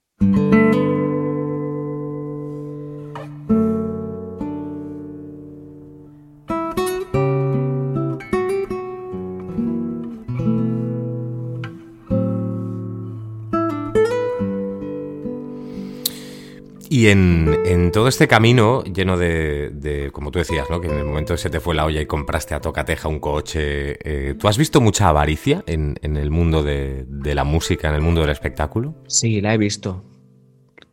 [16.91, 20.81] Y en, en todo este camino lleno de, de, como tú decías, ¿no?
[20.81, 23.97] que en el momento se te fue la olla y compraste a tocateja un coche,
[24.03, 27.95] eh, ¿tú has visto mucha avaricia en, en el mundo de, de, la música, en
[27.95, 28.95] el mundo del espectáculo?
[29.07, 30.03] Sí, la he visto.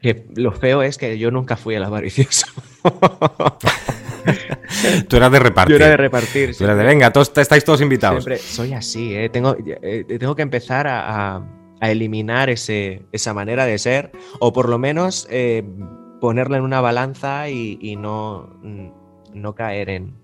[0.02, 2.46] Que lo feo es que yo nunca fui el avaricioso.
[5.08, 5.78] Tú eras de repartir.
[5.78, 6.54] Yo era de repartir.
[6.56, 8.24] Tú eras de, venga, todos, estáis todos invitados.
[8.24, 9.30] Siempre soy así, ¿eh?
[9.30, 11.42] Tengo, eh, tengo que empezar a, a,
[11.80, 15.62] a eliminar ese, esa manera de ser, o por lo menos eh,
[16.20, 18.58] ponerla en una balanza y, y no,
[19.34, 20.14] no caer en,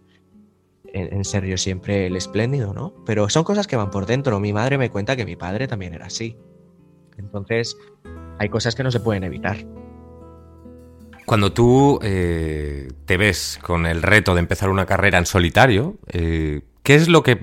[0.93, 2.95] en, en ser yo siempre el espléndido, ¿no?
[3.05, 4.41] Pero son cosas que van por dentro.
[4.41, 6.37] Mi madre me cuenta que mi padre también era así.
[7.19, 7.77] Entonces,
[8.39, 9.59] hay cosas que no se pueden evitar.
[11.27, 16.63] Cuando tú eh, te ves con el reto de empezar una carrera en solitario, eh,
[16.83, 17.39] ¿qué, es lo que,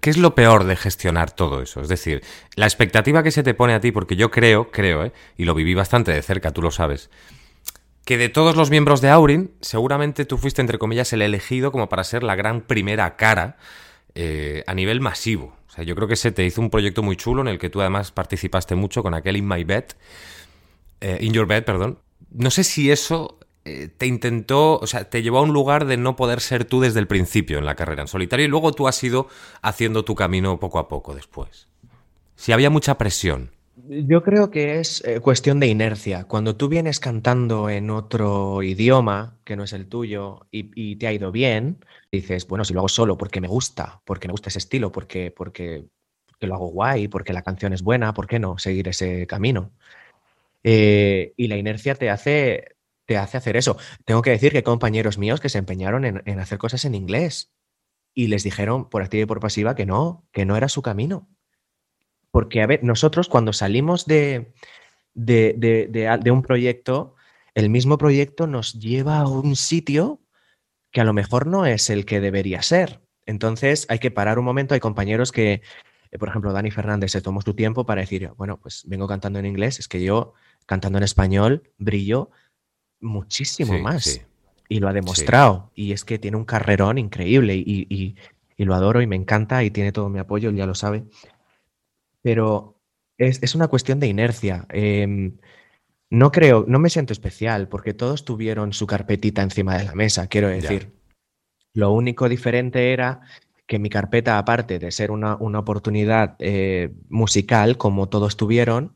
[0.00, 1.80] ¿qué es lo peor de gestionar todo eso?
[1.80, 2.22] Es decir,
[2.56, 5.54] la expectativa que se te pone a ti, porque yo creo, creo, eh, y lo
[5.54, 7.10] viví bastante de cerca, tú lo sabes,
[8.04, 11.88] que de todos los miembros de Aurin, seguramente tú fuiste, entre comillas, el elegido como
[11.88, 13.56] para ser la gran primera cara
[14.14, 15.56] eh, a nivel masivo.
[15.68, 17.70] O sea, yo creo que se te hizo un proyecto muy chulo en el que
[17.70, 19.84] tú además participaste mucho con aquel In My Bed,
[21.00, 21.98] eh, In Your Bed, perdón.
[22.30, 25.96] No sé si eso eh, te intentó, o sea, te llevó a un lugar de
[25.96, 28.88] no poder ser tú desde el principio en la carrera en solitario y luego tú
[28.88, 29.28] has ido
[29.60, 31.68] haciendo tu camino poco a poco después.
[32.34, 33.52] Si había mucha presión.
[33.88, 36.24] Yo creo que es eh, cuestión de inercia.
[36.24, 41.12] Cuando tú vienes cantando en otro idioma que no es el tuyo y, te ha
[41.12, 44.58] ido bien, dices, bueno, si lo hago solo porque me gusta, porque me gusta ese
[44.58, 45.84] estilo, porque, porque,
[46.26, 49.70] porque lo hago guay, porque la canción es buena, ¿por qué no seguir ese camino?
[50.64, 52.76] Eh, y la inercia te hace,
[53.12, 53.76] te hace hacer eso.
[54.06, 57.52] Tengo que decir que hay compañeros míos que se empeñaron en, hacer cosas en inglés
[58.14, 61.28] y les dijeron por activa y por pasiva que no, que no era su camino.
[62.30, 64.54] Porque, a ver, nosotros cuando salimos de,
[65.12, 67.14] de, de, de, de un proyecto,
[67.54, 70.22] el mismo proyecto nos lleva a un sitio
[70.90, 73.02] que a lo mejor no es el que debería ser.
[73.26, 74.72] Entonces hay que parar un momento.
[74.72, 75.60] Hay compañeros que,
[76.10, 79.38] eh, por ejemplo, Dani Fernández se tomó su tiempo para decir, bueno, pues vengo cantando
[79.38, 80.32] en inglés, es que yo
[80.64, 82.30] cantando en español brillo
[83.02, 84.04] muchísimo Sí, más.
[84.04, 84.20] sí.
[84.68, 85.70] Y lo ha demostrado.
[85.74, 88.14] Y es que tiene un carrerón increíble y, y-
[88.56, 91.04] y lo adoro y me encanta y tiene todo mi apoyo, ya lo sabe.
[92.22, 92.80] Pero
[93.18, 94.66] es, es una cuestión de inercia.
[94.70, 95.36] Em,
[96.10, 100.26] no creo, no me siento especial porque todos tuvieron su carpetita encima de la mesa,
[100.28, 100.54] quiero Ya.
[100.54, 100.92] decir.
[101.74, 103.22] Lo único diferente era
[103.66, 108.94] que mi carpeta, aparte de ser una, una oportunidad eh, musical, como todos tuvieron,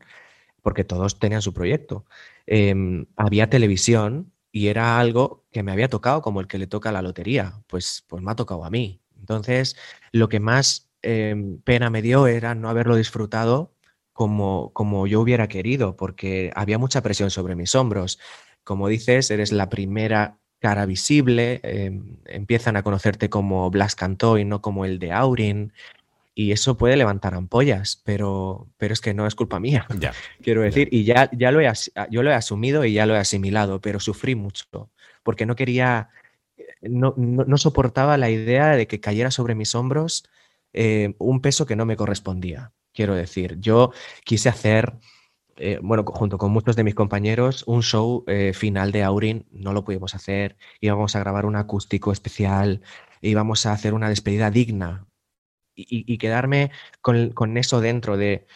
[0.67, 2.03] porque todos tenían su proyecto,
[2.45, 6.91] em, había televisión y era algo que me había tocado como el que le toca
[6.91, 9.01] la lotería, pues, pues me ha tocado a mí.
[9.17, 9.77] Entonces,
[10.11, 13.71] lo que más em, pena me dio era no haberlo disfrutado
[14.11, 18.19] como, como yo hubiera querido, porque había mucha presión sobre mis hombros.
[18.65, 24.43] Como dices, eres la primera cara visible, em, empiezan a conocerte como Blas Cantó y
[24.43, 25.71] no como el de Aurin,
[26.39, 30.13] y eso puede levantar ampollas, pero, pero es que no es culpa mía, Ya.
[30.43, 31.71] quiero decir, y ya, ya lo he,
[32.11, 34.91] yo lo he asumido y ya lo he asimilado, pero sufrí mucho,
[35.23, 36.09] porque no quería,
[36.81, 40.25] no, no- no soportaba la idea de que cayera sobre mis hombros
[40.73, 43.57] eh, un peso que no me correspondía, quiero decir.
[43.59, 43.91] Yo
[44.23, 44.93] quise hacer,
[45.55, 49.73] eh, bueno, junto con muchos de mis compañeros, un show eh, final de Aurin, no
[49.73, 52.81] lo pudimos hacer, íbamos a grabar un acústico especial,
[53.21, 55.07] íbamos a hacer una despedida digna
[55.77, 58.47] y, quedarme con, con eso dentro de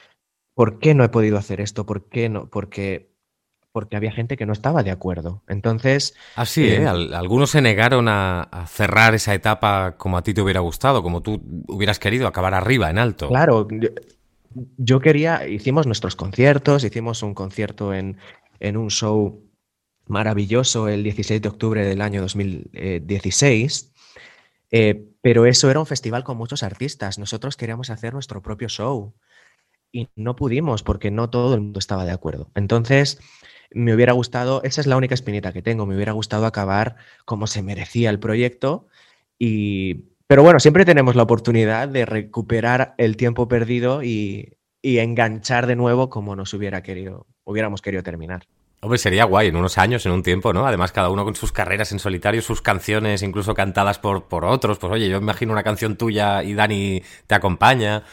[0.56, 1.86] ¿por qué no he podido hacer esto?
[1.86, 2.50] ¿Por qué no?
[2.50, 3.12] Porque,
[3.74, 5.44] porque había gente que no estaba de acuerdo.
[5.48, 6.88] Entonces, Así, Eh, ¿eh?
[6.88, 11.04] Al- algunos se negaron a, a cerrar esa etapa como a ti te hubiera gustado,
[11.04, 13.28] como tú hubieras querido, acabar arriba, en alto.
[13.28, 13.90] claro, yo,
[14.78, 18.18] yo quería, hicimos nuestros conciertos, hicimos un concierto en,
[18.60, 19.44] en un show
[20.08, 23.91] maravilloso el 16 de octubre del año 2016.
[24.72, 27.20] Eh, pero eso era un festival con muchos artistas.
[27.20, 29.14] Nosotros queríamos hacer nuestro propio show
[29.92, 32.50] y no pudimos porque no todo el mundo estaba de acuerdo.
[32.56, 33.20] Entonces,
[33.72, 37.48] me hubiera gustado, esa es la única espinita que tengo, me hubiera gustado acabar como
[37.48, 38.88] se merecía el proyecto
[39.38, 40.08] y...
[40.28, 45.76] Pero bueno, siempre tenemos la oportunidad de recuperar el tiempo perdido y, y enganchar de
[45.76, 48.48] nuevo como nos hubiera querido, hubiéramos querido terminar.
[48.84, 50.66] Hombre, sería guay en unos años, en un tiempo, ¿no?
[50.66, 54.80] Además, cada uno con sus carreras en solitario, sus canciones, incluso cantadas por, por otros.
[54.80, 58.04] Pues oye, yo imagino una canción tuya y Dani te acompaña.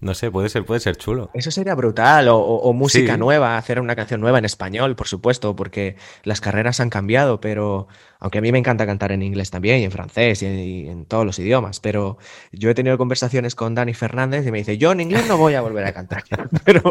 [0.00, 1.30] No sé, puede ser, puede ser chulo.
[1.34, 3.18] Eso sería brutal, o, o- o música Sí.
[3.18, 7.88] nueva, hacer una canción nueva en español, por supuesto, porque las carreras han cambiado, pero
[8.24, 10.88] aunque a mí me encanta cantar en inglés también, y en francés, y en, y
[10.88, 12.16] en todos los idiomas, pero
[12.52, 15.52] yo he tenido conversaciones con Dani Fernández y me dice, yo en inglés no voy
[15.52, 16.24] a volver a cantar.
[16.64, 16.90] pero,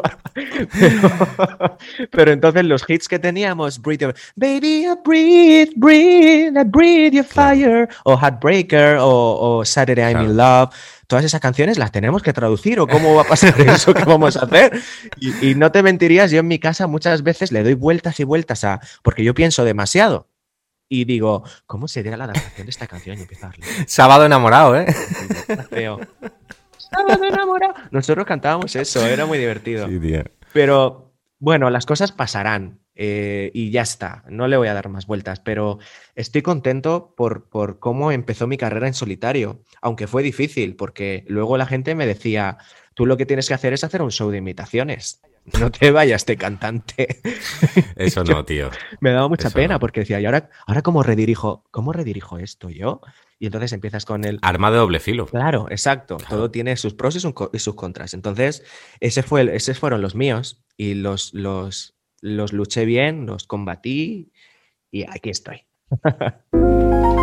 [0.80, 1.78] pero,
[2.12, 7.56] pero entonces los hits que teníamos, Breathe Baby, I breathe, breathe, I breathe your Claro.
[7.56, 10.70] fire, o Heartbreaker, o, o Saturday I'm in Love,
[11.08, 14.38] todas esas canciones las tenemos que traducir o cómo va a pasar eso que vamos
[14.38, 14.80] a hacer.
[15.20, 18.24] Y, y no te mentirías, yo en mi casa muchas veces le doy vueltas y
[18.24, 20.28] vueltas a, porque yo pienso demasiado.
[20.96, 23.18] Y digo, ¿cómo sería la adaptación de esta canción?
[23.18, 24.86] Y darle, Sábado enamorado, ¿eh?
[25.72, 26.00] feo.
[26.78, 27.74] Sábado enamorado.
[27.90, 29.88] Nosotros cantábamos eso, era muy divertido.
[29.88, 30.00] Sí.
[30.54, 32.78] Pero bueno, las cosas pasarán.
[32.94, 35.80] eh, y ya está, no le voy a dar más vueltas, pero
[36.14, 41.58] estoy contento por, por cómo empezó mi carrera en solitario, aunque fue difícil, porque luego
[41.58, 42.60] la gente me decía,
[42.94, 45.22] tú lo que tienes que hacer es hacer un show de imitaciones.
[45.60, 47.20] No te vayas de cantante.
[47.96, 48.70] Eso no, tío.
[49.02, 49.80] Me daba mucha Eso pena no.
[49.80, 53.02] porque decía, ¿y ahora, ahora cómo redirijo, cómo redirijo esto yo?
[53.40, 55.26] Y entonces empiezas con el, Arma de doble filo.
[55.26, 56.16] Claro, exacto.
[56.18, 56.36] Claro.
[56.38, 58.14] Todo tiene sus pros y sus, co- y sus contras.
[58.14, 58.64] Entonces,
[59.02, 64.32] ese fue el- esos fueron los míos y los, los, los luché bien, los combatí
[64.92, 65.64] y aquí estoy.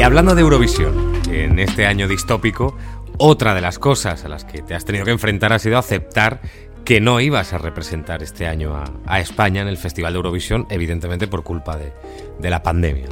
[0.00, 2.74] Y hablando de Eurovisión, en este año distópico,
[3.18, 6.40] otra de las cosas a las que te has tenido que enfrentar ha sido aceptar
[6.86, 11.28] que no ibas a representar este año a, España en el Festival de Eurovisión, evidentemente
[11.28, 11.92] por culpa de,
[12.48, 13.08] la pandemia.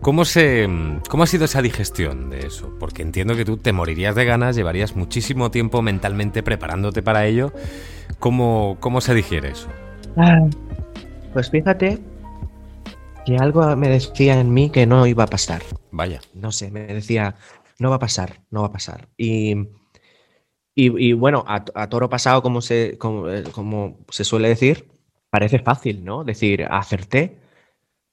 [0.00, 0.68] ¿Cómo, se,
[1.08, 2.76] ¿Cómo ha sido esa digestión de eso?
[2.80, 7.52] Porque entiendo que tú te morirías de ganas, llevarías muchísimo tiempo mentalmente preparándote para ello.
[8.18, 9.68] ¿Cómo, cómo se digiere eso?
[11.34, 12.00] Pues fíjate
[13.24, 15.62] que algo me decía en mí que no iba a pasar.
[15.90, 16.20] Vaya.
[16.34, 17.36] No sé, me decía,
[17.78, 19.08] no va a pasar, no va a pasar.
[19.16, 19.54] Y,
[20.74, 24.88] y, y bueno, a, a toro pasado, como se, como, eh, como se suele decir,
[25.30, 26.24] parece fácil, ¿no?
[26.24, 27.38] Decir, acerté,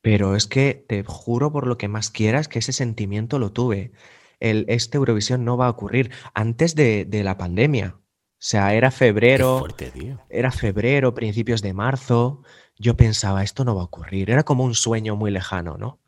[0.02, 3.92] pero es que te juro por lo que más quieras que ese sentimiento lo tuve.
[4.40, 7.96] El, este Eurovisión no va a ocurrir antes de, de la pandemia.
[7.98, 10.18] O sea, era febrero, fuerte, tío.
[10.30, 12.42] era febrero, principios de marzo.
[12.80, 14.32] Yo pensaba, esto no va a ocurrir.
[14.32, 16.00] Era como un sueño muy lejano, ¿no?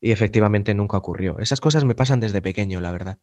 [0.00, 1.38] Y efectivamente nunca ocurrió.
[1.38, 3.18] Esas cosas me pasan desde pequeño, la verdad.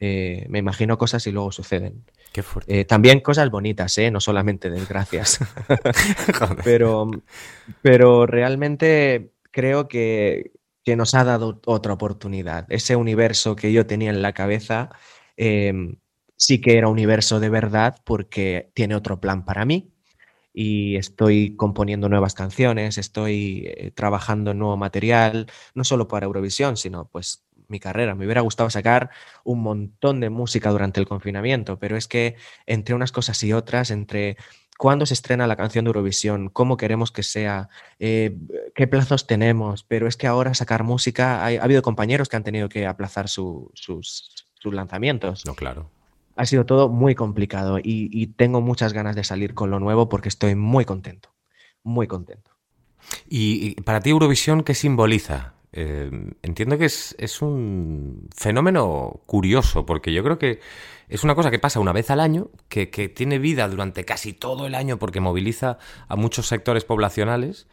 [0.00, 2.04] Eh, me imagino cosas y luego suceden.
[2.32, 2.80] Qué fuerte.
[2.80, 4.10] Eh, también cosas bonitas, ¿eh?
[4.10, 5.38] No solamente desgracias.
[6.64, 7.10] Pero,
[7.82, 12.66] pero realmente creo que, que nos ha dado otra oportunidad.
[12.70, 14.90] Ese universo que yo tenía en la cabeza
[15.36, 15.72] eh,
[16.36, 19.93] sí que era universo de verdad porque tiene otro plan para mí
[20.54, 26.76] y estoy componiendo nuevas canciones, estoy eh, trabajando en nuevo material, no solo para Eurovisión,
[26.76, 28.14] sino pues mi carrera.
[28.14, 29.10] Me hubiera gustado sacar
[29.42, 32.36] un montón de música durante el confinamiento, pero es que
[32.66, 34.36] entre unas cosas y otras, entre
[34.78, 38.36] cuándo se estrena la canción de Eurovisión, cómo queremos que sea, eh,
[38.74, 42.44] qué plazos tenemos, pero es que ahora sacar música, hay- ha habido compañeros que han
[42.44, 45.44] tenido que aplazar su- sus, sus lanzamientos.
[45.46, 45.90] No, claro.
[46.36, 50.28] Ha sido todo muy complicado y, tengo muchas ganas de salir con lo nuevo porque
[50.28, 51.34] estoy muy contento,
[51.82, 52.50] muy contento.
[53.28, 55.54] Y, y para ti Eurovisión, ¿qué simboliza?
[55.76, 56.08] Eh,
[56.42, 60.60] entiendo que es, es un fenómeno curioso, porque yo creo que
[61.08, 64.32] es una cosa que pasa una vez al año, que, que tiene vida durante casi
[64.32, 67.66] todo el año porque moviliza a muchos sectores poblacionales,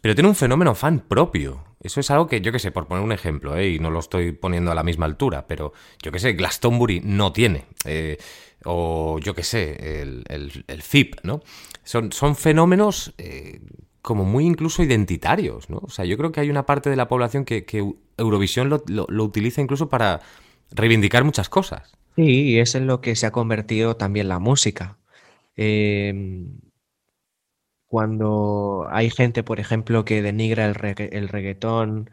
[0.00, 1.64] pero tiene un fenómeno fan propio.
[1.80, 3.70] Eso es algo que, yo que sé, por poner un ejemplo, ¿eh?
[3.70, 7.32] y no lo estoy poniendo a la misma altura, pero yo que sé, Glastonbury no
[7.32, 7.64] tiene.
[7.84, 8.18] eh,
[8.64, 11.40] o yo que sé, el, el, el FIP, ¿no?
[11.82, 13.60] Son, son fenómenos eh,
[14.02, 15.78] como muy incluso identitarios, ¿no?
[15.82, 17.64] O sea, yo creo que hay una parte de la población que,
[18.16, 20.20] Eurovisión lo, lo, lo utiliza incluso para
[20.70, 21.92] reivindicar muchas cosas.
[22.14, 24.98] Sí, y es en lo que se ha convertido también la música.
[25.56, 26.46] Eh,
[27.92, 32.10] cuando hay gente, por ejemplo, que denigra el, regga- el reggaetón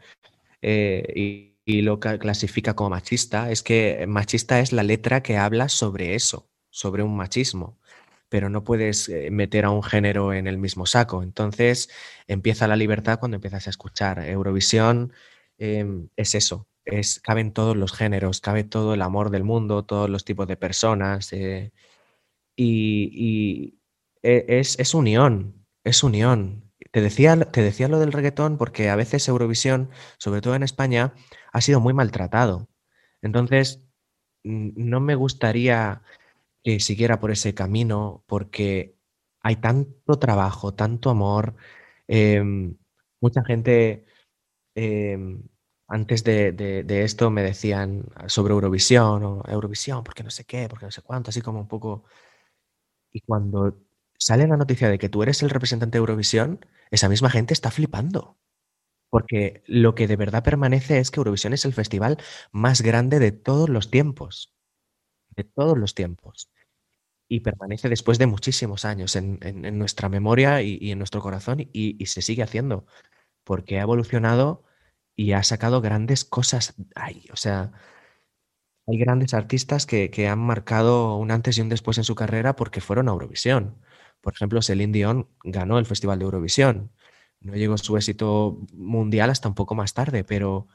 [0.62, 5.68] eh, y, lo ca- clasifica como machista, es que machista es la letra que habla
[5.68, 7.78] sobre eso, sobre un machismo,
[8.28, 11.22] pero no puedes eh, meter a un género en el mismo saco.
[11.22, 11.88] Entonces
[12.28, 14.18] empieza la libertad cuando empiezas a escuchar.
[14.28, 15.12] Eurovisión
[15.58, 20.10] em, es eso, es, caben todos los géneros, cabe todo el amor del mundo, todos
[20.10, 21.32] los tipos de personas.
[21.32, 21.72] eh,
[22.56, 23.78] y
[24.22, 24.44] e-
[24.78, 26.70] es unión, es unión.
[26.92, 31.14] Te decía, te decía lo del reggaetón porque a veces Eurovisión, sobre todo en España,
[31.52, 32.68] ha sido muy maltratado.
[33.22, 33.84] Entonces,
[34.44, 36.02] no me gustaría
[36.64, 38.96] que siguiera por ese camino porque
[39.42, 41.56] hay tanto trabajo, tanto amor.
[42.08, 42.76] em,
[43.20, 44.04] mucha gente
[44.76, 45.42] em,
[45.88, 46.52] antes de-
[46.84, 51.02] de esto me decían sobre Eurovisión o Eurovisión, porque no sé qué, porque no sé
[51.02, 52.04] cuánto, así como un poco.
[53.12, 53.76] Y cuando
[54.20, 57.70] sale la noticia de que tú eres el representante de Eurovisión, esa misma gente está
[57.70, 58.38] flipando.
[59.08, 62.18] Porque lo que de verdad permanece es que Eurovisión es el festival
[62.52, 64.54] más grande de todos los tiempos.
[65.30, 66.50] De todos los tiempos.
[67.28, 69.38] Y permanece después de muchísimos años en,
[69.78, 72.86] nuestra memoria y, en nuestro corazón y, se sigue haciendo.
[73.44, 74.64] Porque ha evolucionado
[75.16, 76.74] y ha sacado grandes cosas.
[77.32, 77.72] O sea,
[78.86, 82.80] hay grandes artistas que han marcado un antes y un después en su carrera porque
[82.80, 83.80] fueron a Eurovisión.
[84.20, 86.92] Por ejemplo, Celine Dion ganó el Festival de Eurovisión.
[87.40, 90.68] No llegó su éxito mundial hasta un poco más tarde, pero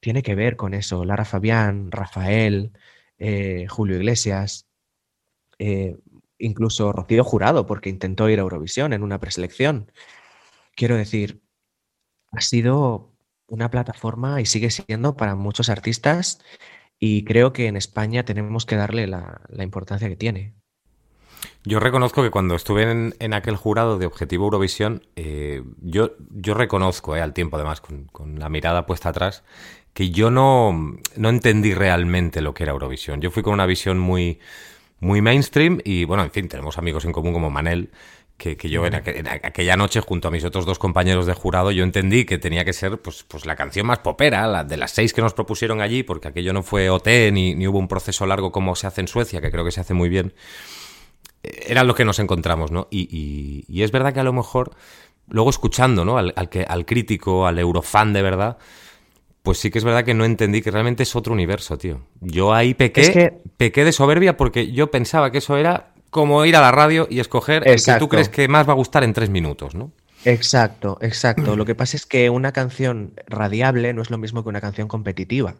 [0.00, 1.04] tiene que ver con eso.
[1.04, 2.72] Lara Fabián, Rafael,
[3.18, 4.68] eh, Julio Iglesias,
[5.58, 5.96] eh,
[6.38, 9.92] incluso Rocío Jurado, porque intentó ir a Eurovisión en una preselección.
[10.74, 11.42] Quiero decir,
[12.32, 13.14] ha sido
[13.48, 16.40] una plataforma y sigue siendo para muchos artistas
[16.98, 20.59] y creo que en España tenemos que darle la, la importancia que tiene.
[21.64, 27.16] Yo reconozco que cuando estuve en, aquel jurado de Objetivo Eurovisión, eh, yo, yo reconozco,
[27.16, 29.44] eh, al tiempo además, con, la mirada puesta atrás,
[29.92, 33.20] que yo no, no entendí realmente lo que era Eurovisión.
[33.20, 34.40] Yo fui con una visión muy,
[35.00, 37.90] muy mainstream y, bueno, en fin, tenemos amigos en común como Manel,
[38.38, 39.10] que, que yo en, aqu
[39.42, 42.72] aquella noche, junto a mis otros dos compañeros de jurado, yo entendí que tenía que
[42.72, 46.28] ser pues, pues la canción más popera, de las seis que nos propusieron allí, porque
[46.28, 49.42] aquello no fue OT ni, ni hubo un proceso largo como se hace en Suecia,
[49.42, 50.32] que creo que se hace muy bien
[51.42, 52.88] era lo que nos encontramos, ¿no?
[52.90, 54.72] Y, y, y, es verdad que a lo mejor,
[55.28, 56.18] luego escuchando, ¿no?
[56.18, 58.58] Al, al, que, al crítico, al eurofan de verdad,
[59.42, 62.02] pues sí que es verdad que no entendí que realmente es otro universo, tío.
[62.20, 63.32] Yo ahí pequé, es que...
[63.56, 67.20] pequé de soberbia porque yo pensaba que eso era como ir a la radio y
[67.20, 67.92] escoger Exacto.
[67.92, 69.92] el que tú crees que más va a gustar en tres minutos, ¿no?
[70.24, 71.56] Exacto, exacto.
[71.56, 74.86] Lo que pasa es que una canción radiable no es lo mismo que una canción
[74.86, 75.54] competitiva.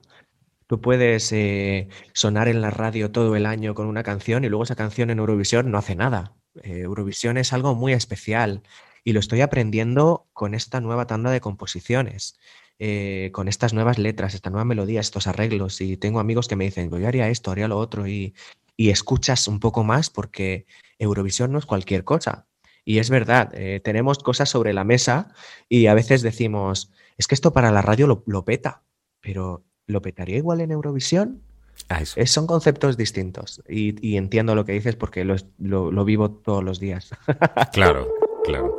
[0.70, 4.62] Tú puedes eh, sonar en la radio todo el año con una canción y luego
[4.62, 6.36] esa canción en Eurovisión no hace nada.
[6.62, 8.62] Eh, Eurovisión es algo muy especial
[9.02, 12.38] y lo estoy aprendiendo con esta nueva tanda de composiciones,
[12.78, 15.80] eh, con estas nuevas letras, esta nueva melodía, estos arreglos.
[15.80, 18.36] Y tengo amigos que me dicen, yo haría esto, haría lo otro y,
[18.76, 20.66] y escuchas un poco más porque
[21.00, 22.46] Eurovisión no es cualquier cosa.
[22.84, 23.52] Y es verdad,
[23.82, 25.34] tenemos cosas sobre la mesa
[25.68, 28.84] y a veces decimos, es que esto para la radio lo peta,
[29.20, 31.40] pero ¿lo petaría igual en Eurovisión?
[31.88, 32.20] Ah, eso.
[32.20, 36.30] Es, son conceptos distintos y, y, entiendo lo que dices porque lo, lo, lo vivo
[36.30, 37.10] todos los días.
[37.72, 38.06] claro,
[38.44, 38.76] claro.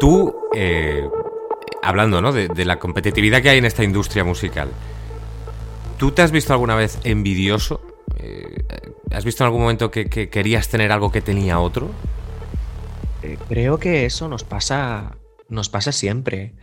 [0.00, 1.06] Tú, eh,
[1.82, 2.32] hablando ¿no?
[2.32, 4.70] de, de, la competitividad que hay en esta industria musical,
[5.98, 7.82] ¿tú te has visto alguna vez envidioso
[8.18, 8.64] eh,
[9.10, 11.90] ¿Has visto en algún momento que, que, querías tener algo que tenía otro?
[13.22, 15.16] Eh, creo que eso nos pasa,
[15.48, 16.54] nos pasa siempre,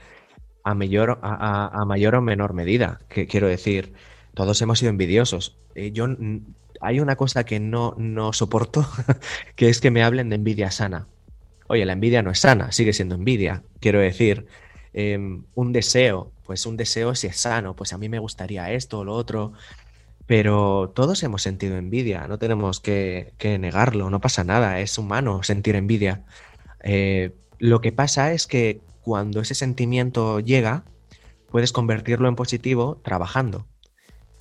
[0.64, 3.00] a mayor, a, a, mayor o menor medida.
[3.10, 3.94] Que, quiero decir,
[4.34, 5.58] todos hemos sido envidiosos.
[5.76, 6.08] Eh, yo
[6.80, 8.88] hay una cosa que no, no soporto,
[9.56, 11.08] que es que me hablen de envidia sana.
[11.68, 13.64] Oye, la envidia no es sana, sigue siendo envidia.
[13.82, 14.48] Quiero decir,
[14.94, 15.20] eh,
[15.54, 19.04] un deseo, pues un deseo si es sano, pues a mí me gustaría esto o
[19.04, 19.54] lo otro,
[20.28, 25.76] pero todos hemos sentido envidia, no tenemos que, negarlo, no pasa nada, es humano sentir
[25.76, 26.26] envidia.
[26.84, 30.84] Eh, lo que pasa es que cuando ese sentimiento llega,
[31.50, 33.68] puedes convertirlo en positivo trabajando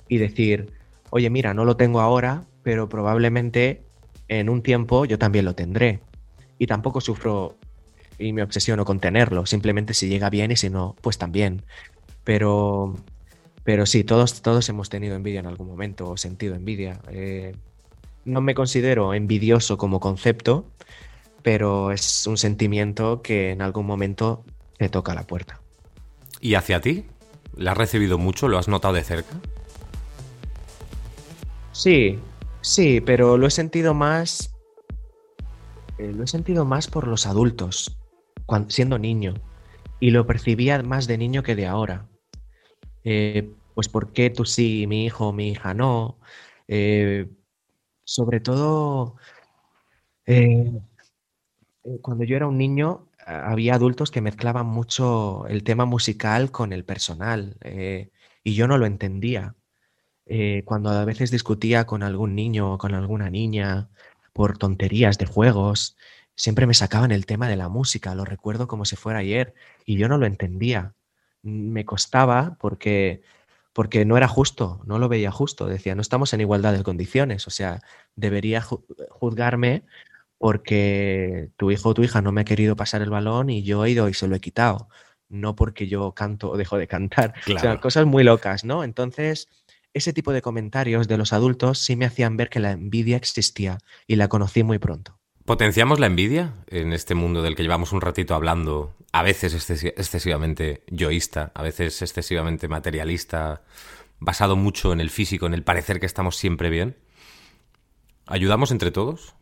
[0.09, 0.73] y decir,
[1.09, 3.85] oye, mira, no lo tengo ahora, pero probablemente
[4.27, 6.01] en un tiempo yo también lo tendré.
[6.59, 7.57] Y tampoco sufro
[8.19, 11.63] y me obsesiono con tenerlo, simplemente si llega bien y si no, pues también.
[12.25, 12.95] Pero
[13.67, 17.01] pero sí, todos, todos hemos tenido envidia en algún momento o sentido envidia.
[17.09, 17.53] Eh,
[18.23, 20.71] no me considero envidioso como concepto,
[21.43, 24.45] pero es un sentimiento que en algún momento
[24.77, 25.59] te toca la puerta.
[26.39, 27.07] ¿Y hacia ti?
[27.57, 28.47] ¿La has recibido mucho?
[28.47, 29.35] ¿Lo has notado de cerca?
[31.73, 32.19] Sí,
[32.61, 34.55] sí, pero lo he sentido más.
[35.97, 37.97] Eh, lo he sentido más por los adultos,
[38.45, 39.33] cuando, siendo niño.
[39.99, 42.07] Y lo percibía más de niño que de ahora
[43.09, 46.17] eh, pues por qué tú sí, mi hijo, mi hija no.
[46.67, 47.29] Eh,
[48.03, 49.15] sobre todo,
[50.25, 50.73] eh,
[52.01, 56.83] cuando yo era un niño, había adultos que mezclaban mucho el tema musical con el
[56.83, 57.55] personal
[58.43, 59.55] y yo no lo entendía.
[60.65, 63.89] Cuando a veces discutía con algún niño o con alguna niña
[64.33, 65.95] por tonterías de juegos,
[66.35, 69.53] siempre me sacaban el tema de la música, lo recuerdo como si fuera ayer,
[69.85, 70.93] y yo no lo entendía
[71.41, 73.21] me costaba porque,
[73.73, 75.67] porque no era justo, no lo veía justo.
[75.67, 77.81] Decía, no estamos en igualdad de condiciones, o sea,
[78.15, 79.83] debería juzgarme
[80.37, 83.85] porque tu hijo o tu hija no me ha querido pasar el balón y yo
[83.85, 84.89] he ido y se lo he quitado,
[85.29, 87.33] no porque yo canto o dejo de cantar.
[87.45, 87.59] Claro.
[87.59, 88.83] O sea, cosas muy locas, ¿no?
[88.83, 89.49] Entonces,
[89.93, 93.79] ese tipo de comentarios de los adultos sí me hacían ver que la envidia existía
[94.05, 95.16] y la conocí muy pronto.
[95.47, 100.83] ¿Potenciamos la envidia en este mundo del que llevamos un ratito hablando, a veces excesivamente
[100.91, 103.61] yoísta, a veces excesivamente materialista,
[104.19, 106.97] basado mucho en el físico, en el parecer que estamos siempre bien?
[108.25, 109.35] ¿Ayudamos entre todos?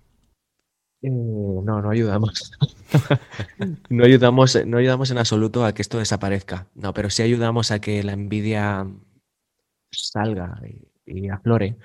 [1.02, 2.52] Eh, no, no ayudamos.
[3.90, 4.64] no ayudamos.
[4.64, 6.68] No ayudamos en absoluto a que esto desaparezca.
[6.76, 8.86] No, pero sí ayudamos a que la envidia
[9.90, 10.62] salga
[11.08, 11.78] y, aflore.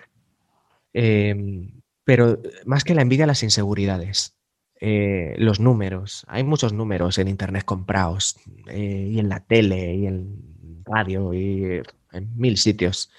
[0.92, 4.36] Em, pero más que la envidia, las inseguridades.
[4.82, 6.24] Eh, los números.
[6.26, 8.36] Hay muchos números en internet comprados
[8.66, 11.82] eh, y en la tele y en radio y
[12.12, 13.10] en mil sitios.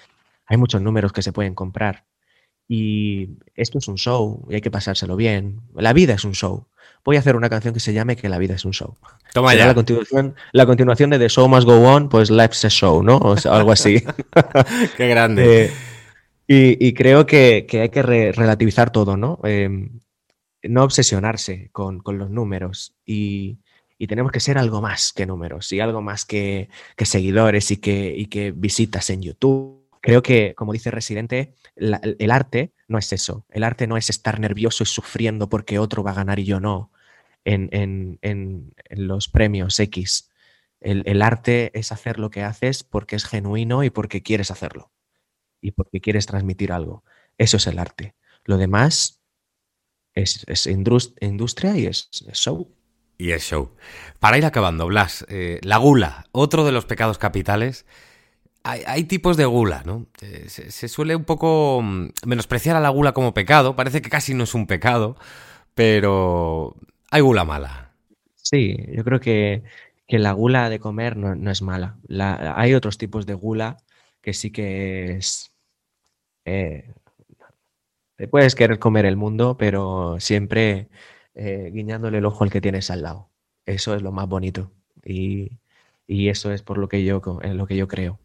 [0.46, 2.04] Hay muchos números que se pueden comprar.
[2.66, 5.60] Y esto es un show y hay que pasárselo bien.
[5.74, 6.66] La vida es un show.
[7.04, 8.96] Voy a hacer una canción que se llame Que la vida es un show.
[9.32, 9.66] Toma Será ya.
[9.68, 13.18] La continuación, la continuación de The Show Must Go On, pues Life's a Show, ¿no?
[13.18, 14.02] O sea, algo así.
[14.96, 15.66] Qué grande.
[15.66, 15.70] Eh,
[16.54, 19.40] y, creo que, hay que re- relativizar todo, ¿no?
[19.44, 19.88] Eh,
[20.62, 23.58] no obsesionarse con, los números y,
[24.08, 29.10] tenemos que ser algo más que números y algo más que, seguidores y que, visitas
[29.10, 29.88] en YouTube.
[30.00, 33.46] Creo que, como dice Residente, el arte no es eso.
[33.48, 36.58] El arte no es estar nervioso y sufriendo porque otro va a ganar y yo
[36.58, 36.90] no
[37.44, 38.18] en,
[38.90, 40.30] los premios X.
[40.80, 44.90] El arte es hacer lo que haces porque es genuino y porque quieres hacerlo
[45.62, 47.04] y porque quieres transmitir algo.
[47.38, 48.16] Eso es el arte.
[48.44, 49.22] Lo demás
[50.14, 52.70] es, es industria y es, es show.
[53.18, 53.70] Y es show.
[54.18, 57.86] Para ir acabando, Blas, eh, la gula, otro de los pecados capitales.
[58.64, 60.06] Hay, hay tipos de gula, ¿no?
[60.22, 63.76] Eh, Se, se suele un poco mm, menospreciar a la gula como pecado.
[63.76, 65.16] Parece que casi no es un pecado,
[65.74, 66.76] pero
[67.10, 67.92] hay gula mala.
[68.34, 69.62] Sí, yo creo que,
[70.06, 71.98] que la gula de comer no, no es mala.
[72.06, 73.78] La- hay otros tipos de gula
[74.20, 75.51] que sí que es...
[76.44, 76.92] eh,
[78.16, 80.88] te puedes querer comer el mundo, pero siempre
[81.34, 83.30] eh, guiñándole el ojo al que tienes al lado.
[83.66, 84.70] Eso es lo más bonito.
[85.04, 85.58] Y,
[86.08, 88.18] eso es por lo que yo, lo que yo creo.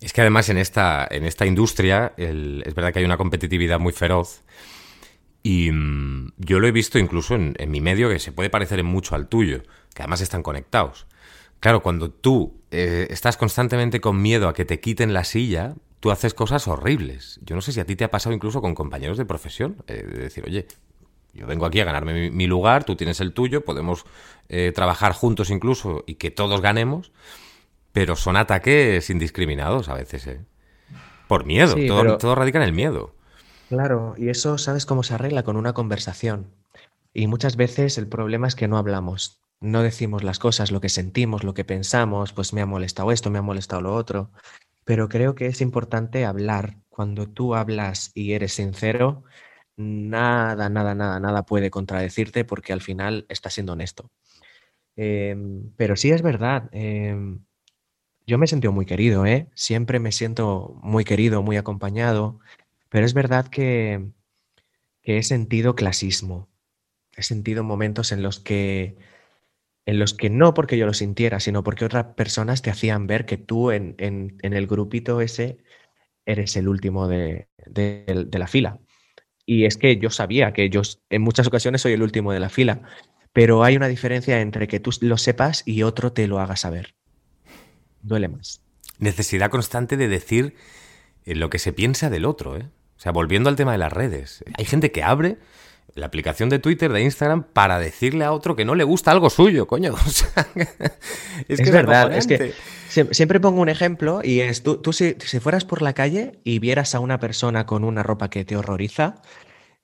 [0.00, 3.92] Es que además en esta, en esta industria es verdad que hay una competitividad muy
[3.92, 4.44] feroz
[5.42, 8.78] y mm, yo lo he visto incluso en, en mi medio que se puede parecer
[8.78, 9.62] en mucho al tuyo,
[9.94, 11.06] que además están conectados.
[11.62, 16.10] Claro, cuando tú eh, estás constantemente con miedo a que te quiten la silla, tú
[16.10, 17.38] haces cosas horribles.
[17.44, 20.02] Yo no sé si a ti te ha pasado incluso con compañeros de profesión, eh,
[20.02, 20.66] de decir, oye,
[21.32, 24.04] yo vengo aquí a ganarme mi, mi lugar, tú tienes el tuyo, podemos
[24.48, 27.12] eh, trabajar juntos incluso y que todos ganemos,
[27.92, 30.40] pero son ataques indiscriminados a veces, ¿eh?
[31.28, 33.14] Por miedo, Sí, todo, pero- todo radica en el miedo.
[33.68, 36.48] Claro, y eso sabes cómo se arregla con una conversación.
[37.14, 40.88] Y muchas veces el problema es que no hablamos, no decimos las cosas, lo que
[40.88, 44.30] sentimos, lo que pensamos, pues me ha molestado esto, me ha molestado lo otro.
[44.84, 46.78] Pero creo que es importante hablar.
[46.88, 49.24] Cuando tú hablas y eres sincero,
[49.76, 54.10] nada, nada, nada, nada puede contradecirte porque al final estás siendo honesto.
[54.96, 57.40] Em, pero sí es verdad, em,
[58.26, 59.48] yo me he sentido muy querido, ¿eh?
[59.54, 62.40] Siempre me siento muy querido, muy acompañado.
[62.88, 64.10] Pero es verdad que,
[65.02, 66.48] que he sentido clasismo.
[67.16, 68.96] He sentido momentos en los que,
[69.86, 73.26] en los que no porque yo lo sintiera, sino porque otras personas te hacían ver
[73.26, 75.58] que tú en, en- el grupito ese
[76.26, 78.78] eres el último de, de- de la fila.
[79.46, 82.48] Y es que yo sabía que yo en muchas ocasiones soy el último de la
[82.48, 82.82] fila,
[83.32, 86.94] pero hay una diferencia entre que tú lo sepas y otro te lo haga saber.
[88.02, 88.62] Duele más.
[88.98, 90.54] Necesidad constante de decir
[91.24, 92.68] eh, lo que se piensa del otro, ¿eh?
[92.96, 94.44] O sea, volviendo al tema de las redes.
[94.56, 95.38] Hay gente que abre
[95.94, 99.30] la aplicación de Twitter, de Instagram, para decirle a otro que no le gusta algo
[99.30, 99.94] suyo, coño.
[100.06, 100.46] O sea,
[101.48, 102.54] es, que Es verdad, es que
[103.10, 106.58] Siempre pongo un ejemplo y es, tú, tú si, si fueras por la calle y
[106.58, 109.22] vieras a una persona con una ropa que te horroriza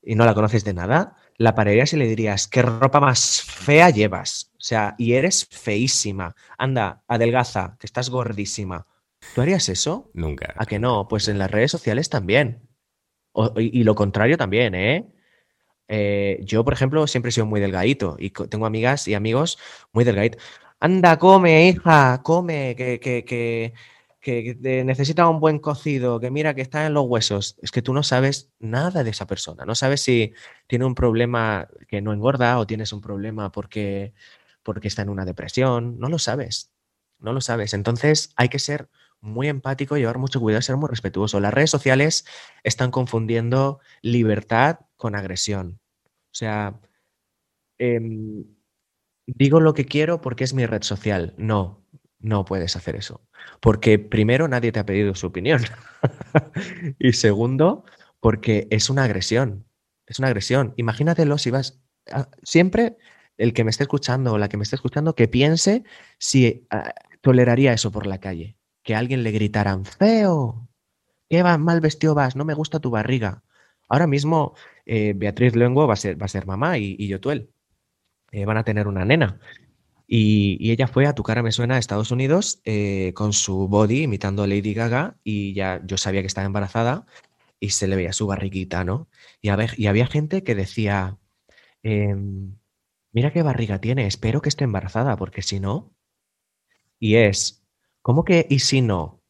[0.02, 3.88] y no la conoces de nada, la pararías y le dirías, ¿qué ropa más fea
[3.90, 4.52] llevas?
[4.58, 6.34] O sea, y eres feísima.
[6.58, 8.86] Anda, adelgaza, que estás gordísima.
[9.34, 10.10] ¿Tú harías eso?
[10.12, 10.52] Nunca.
[10.56, 11.08] ¿A que no?
[11.08, 12.68] Pues en las redes sociales también.
[13.32, 15.08] O- y, y lo contrario también, ¿eh?
[15.88, 19.58] Eh, Yo, por ejemplo, siempre he sido muy delgadito y tengo amigas y amigos
[19.92, 20.42] muy delgaditos.
[20.80, 23.24] Anda, come, hija, come, que, que,
[24.20, 27.56] que, necesita un buen cocido, que mira que está en los huesos.
[27.62, 29.64] Es que tú no sabes nada de esa persona.
[29.64, 30.32] No sabes si
[30.66, 34.14] tiene un problema que no engorda o tienes un problema porque,
[34.62, 35.98] porque está en una depresión.
[35.98, 36.72] No lo sabes.
[37.18, 37.74] No lo sabes.
[37.74, 38.88] Entonces hay que ser
[39.20, 41.40] muy empático, llevar mucho cuidado, ser muy respetuoso.
[41.40, 42.24] Las redes sociales
[42.62, 45.80] están confundiendo libertad con agresión.
[46.06, 46.80] O sea,
[47.78, 48.44] em,
[49.26, 51.34] digo lo que quiero porque es mi red social.
[51.36, 51.84] No,
[52.18, 53.26] no puedes hacer eso.
[53.60, 55.62] Porque primero, nadie te ha pedido su opinión.
[56.98, 57.84] y segundo,
[58.20, 59.66] porque es una agresión.
[60.06, 60.74] Es una agresión.
[60.76, 61.80] Imagínatelo si vas...
[62.42, 62.96] siempre
[63.36, 65.84] el que me esté escuchando o la que me esté escuchando que piense
[66.18, 68.57] si ah, toleraría eso por la calle.
[68.88, 70.68] Que a alguien le gritaran, feo,
[71.30, 73.42] qué mal vestido vas, no me gusta tu barriga.
[73.88, 74.54] Ahora mismo
[74.86, 77.50] eh, Beatriz Luengo va a ser, va a ser mamá y, y Yotuel.
[78.32, 79.40] Eh, van a tener una nena.
[80.06, 83.68] Y, y ella fue a Tu cara me suena a Estados Unidos eh, con su
[83.68, 87.06] body imitando a Lady Gaga y ya yo sabía que estaba embarazada
[87.60, 89.08] y se le veía su barriguita, ¿no?
[89.42, 91.18] Y, habe- y había gente que decía,
[91.84, 92.56] em,
[93.12, 95.94] mira qué barriga tiene, espero que esté embarazada porque si no...
[97.00, 97.64] Y es,
[98.08, 99.22] ¿cómo que y si no?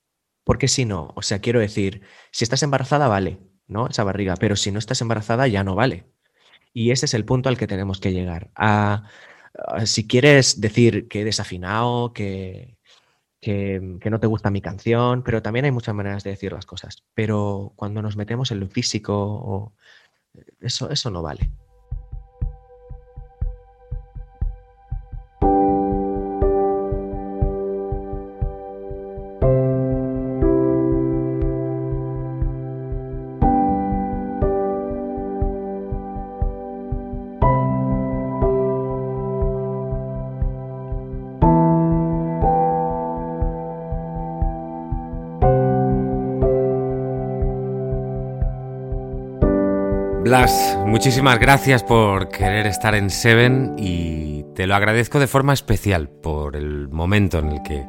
[0.44, 1.12] ¿Por qué si no?
[1.16, 3.88] O sea, quiero decir, si estás embarazada, vale, ¿no?
[3.88, 6.06] Esa barriga, pero si no estás embarazada, ya no vale.
[6.72, 8.52] Y ese es el punto al que tenemos que llegar.
[8.54, 9.08] A,
[9.84, 12.78] si quieres decir que he desafinado, que,
[13.40, 16.64] que, que no te gusta mi canción, pero también hay muchas maneras de decir las
[16.64, 17.02] cosas.
[17.14, 19.74] Pero cuando nos metemos en lo físico,
[20.60, 21.50] eso, eso no vale.
[50.28, 56.10] Blas, muchísimas gracias por querer estar en Seven y te lo agradezco de forma especial
[56.10, 57.86] por el momento en el que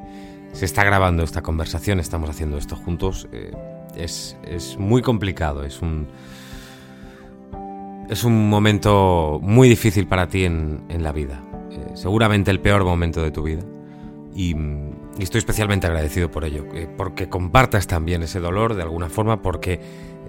[0.53, 3.27] se está grabando esta conversación, estamos haciendo esto juntos.
[3.33, 3.51] Eh,
[3.97, 6.07] es, es muy complicado, es un,
[8.09, 12.85] es un momento muy difícil para ti en, en la vida, Eh, seguramente el peor
[12.85, 13.63] momento de tu vida.
[14.33, 14.55] Y,
[15.19, 19.81] estoy especialmente agradecido por ello, eh, porque compartas también ese dolor de alguna forma, porque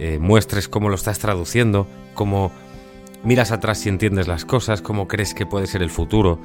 [0.02, 2.50] eh, muestres cómo lo estás traduciendo, cómo
[3.22, 6.40] miras atrás y entiendes las cosas, cómo crees que puede ser el futuro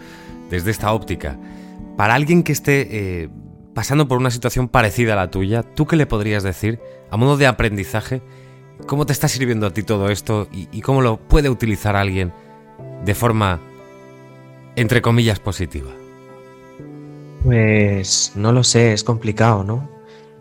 [0.50, 1.40] desde esta óptica.
[1.96, 3.30] Para alguien que esté eh,
[3.74, 7.38] pasando por una situación parecida a la tuya, ¿tú qué le podrías decir a modo
[7.38, 8.22] de aprendizaje?
[8.88, 12.34] ¿Cómo te está sirviendo a ti todo esto y, cómo lo puede utilizar alguien
[13.06, 13.62] de forma,
[14.76, 15.92] entre comillas, positiva?
[17.46, 19.90] Pues no lo sé, es complicado, ¿no?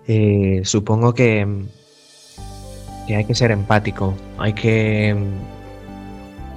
[0.09, 1.47] Eh, supongo que,
[3.07, 5.17] que hay que ser empático, hay que,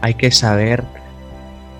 [0.02, 0.84] hay que saber,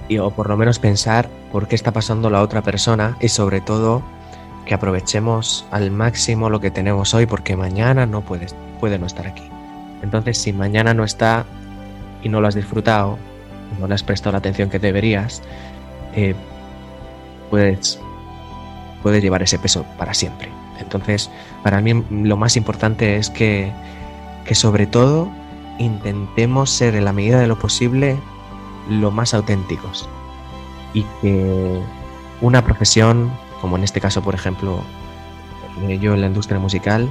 [0.10, 3.62] y, o por lo menos pensar por qué está pasando la otra persona y sobre
[3.62, 4.02] todo
[4.66, 9.28] que aprovechemos al máximo lo que tenemos hoy porque mañana no puedes, puede no estar
[9.28, 9.44] aquí.
[10.02, 11.46] Entonces, si mañana no está
[12.22, 13.18] y no lo has disfrutado,
[13.80, 15.42] no le has prestado la atención que deberías,
[16.16, 16.36] eh,
[17.50, 18.00] puedes
[19.02, 20.50] puede llevar ese peso para siempre.
[20.80, 21.30] Entonces,
[21.64, 23.72] para mí lo más importante es que,
[24.48, 25.30] que sobre todo
[25.78, 28.18] intentemos ser en la medida de lo posible
[28.90, 30.10] lo más auténticos
[30.94, 31.80] y que
[32.42, 33.32] una profesión,
[33.62, 34.80] como en este caso, por ejemplo,
[35.82, 37.10] eh, yo en la industria musical,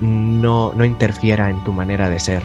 [0.00, 2.44] no, no interfiera en tu manera de ser,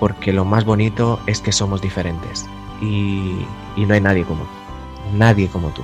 [0.00, 2.46] porque lo más bonito es que somos diferentes
[2.82, 3.46] y,
[3.76, 5.82] y no hay nadie como tú, nadie como tú.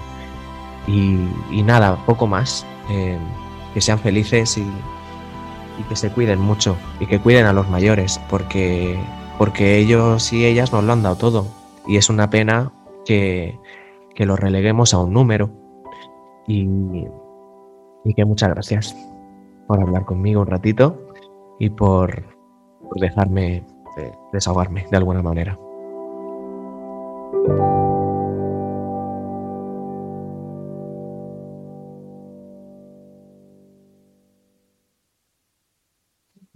[0.87, 2.67] Y, nada, poco más.
[2.89, 3.19] eh,
[3.73, 4.67] que sean felices y,
[5.81, 8.99] y que se cuiden mucho y que cuiden a los mayores, porque,
[9.39, 11.47] porque ellos y ellas nos lo han dado todo.
[11.87, 12.73] Y es una pena
[13.05, 13.59] que,
[14.15, 15.51] que lo releguemos a un número.
[16.47, 16.69] Y,
[18.05, 18.97] y que muchas gracias
[19.67, 20.99] por hablar conmigo un ratito
[21.59, 22.25] y por,
[22.83, 23.65] por dejarme
[23.97, 25.59] eh, desahogarme de alguna manera.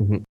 [0.05, 0.17] Mm-hmm.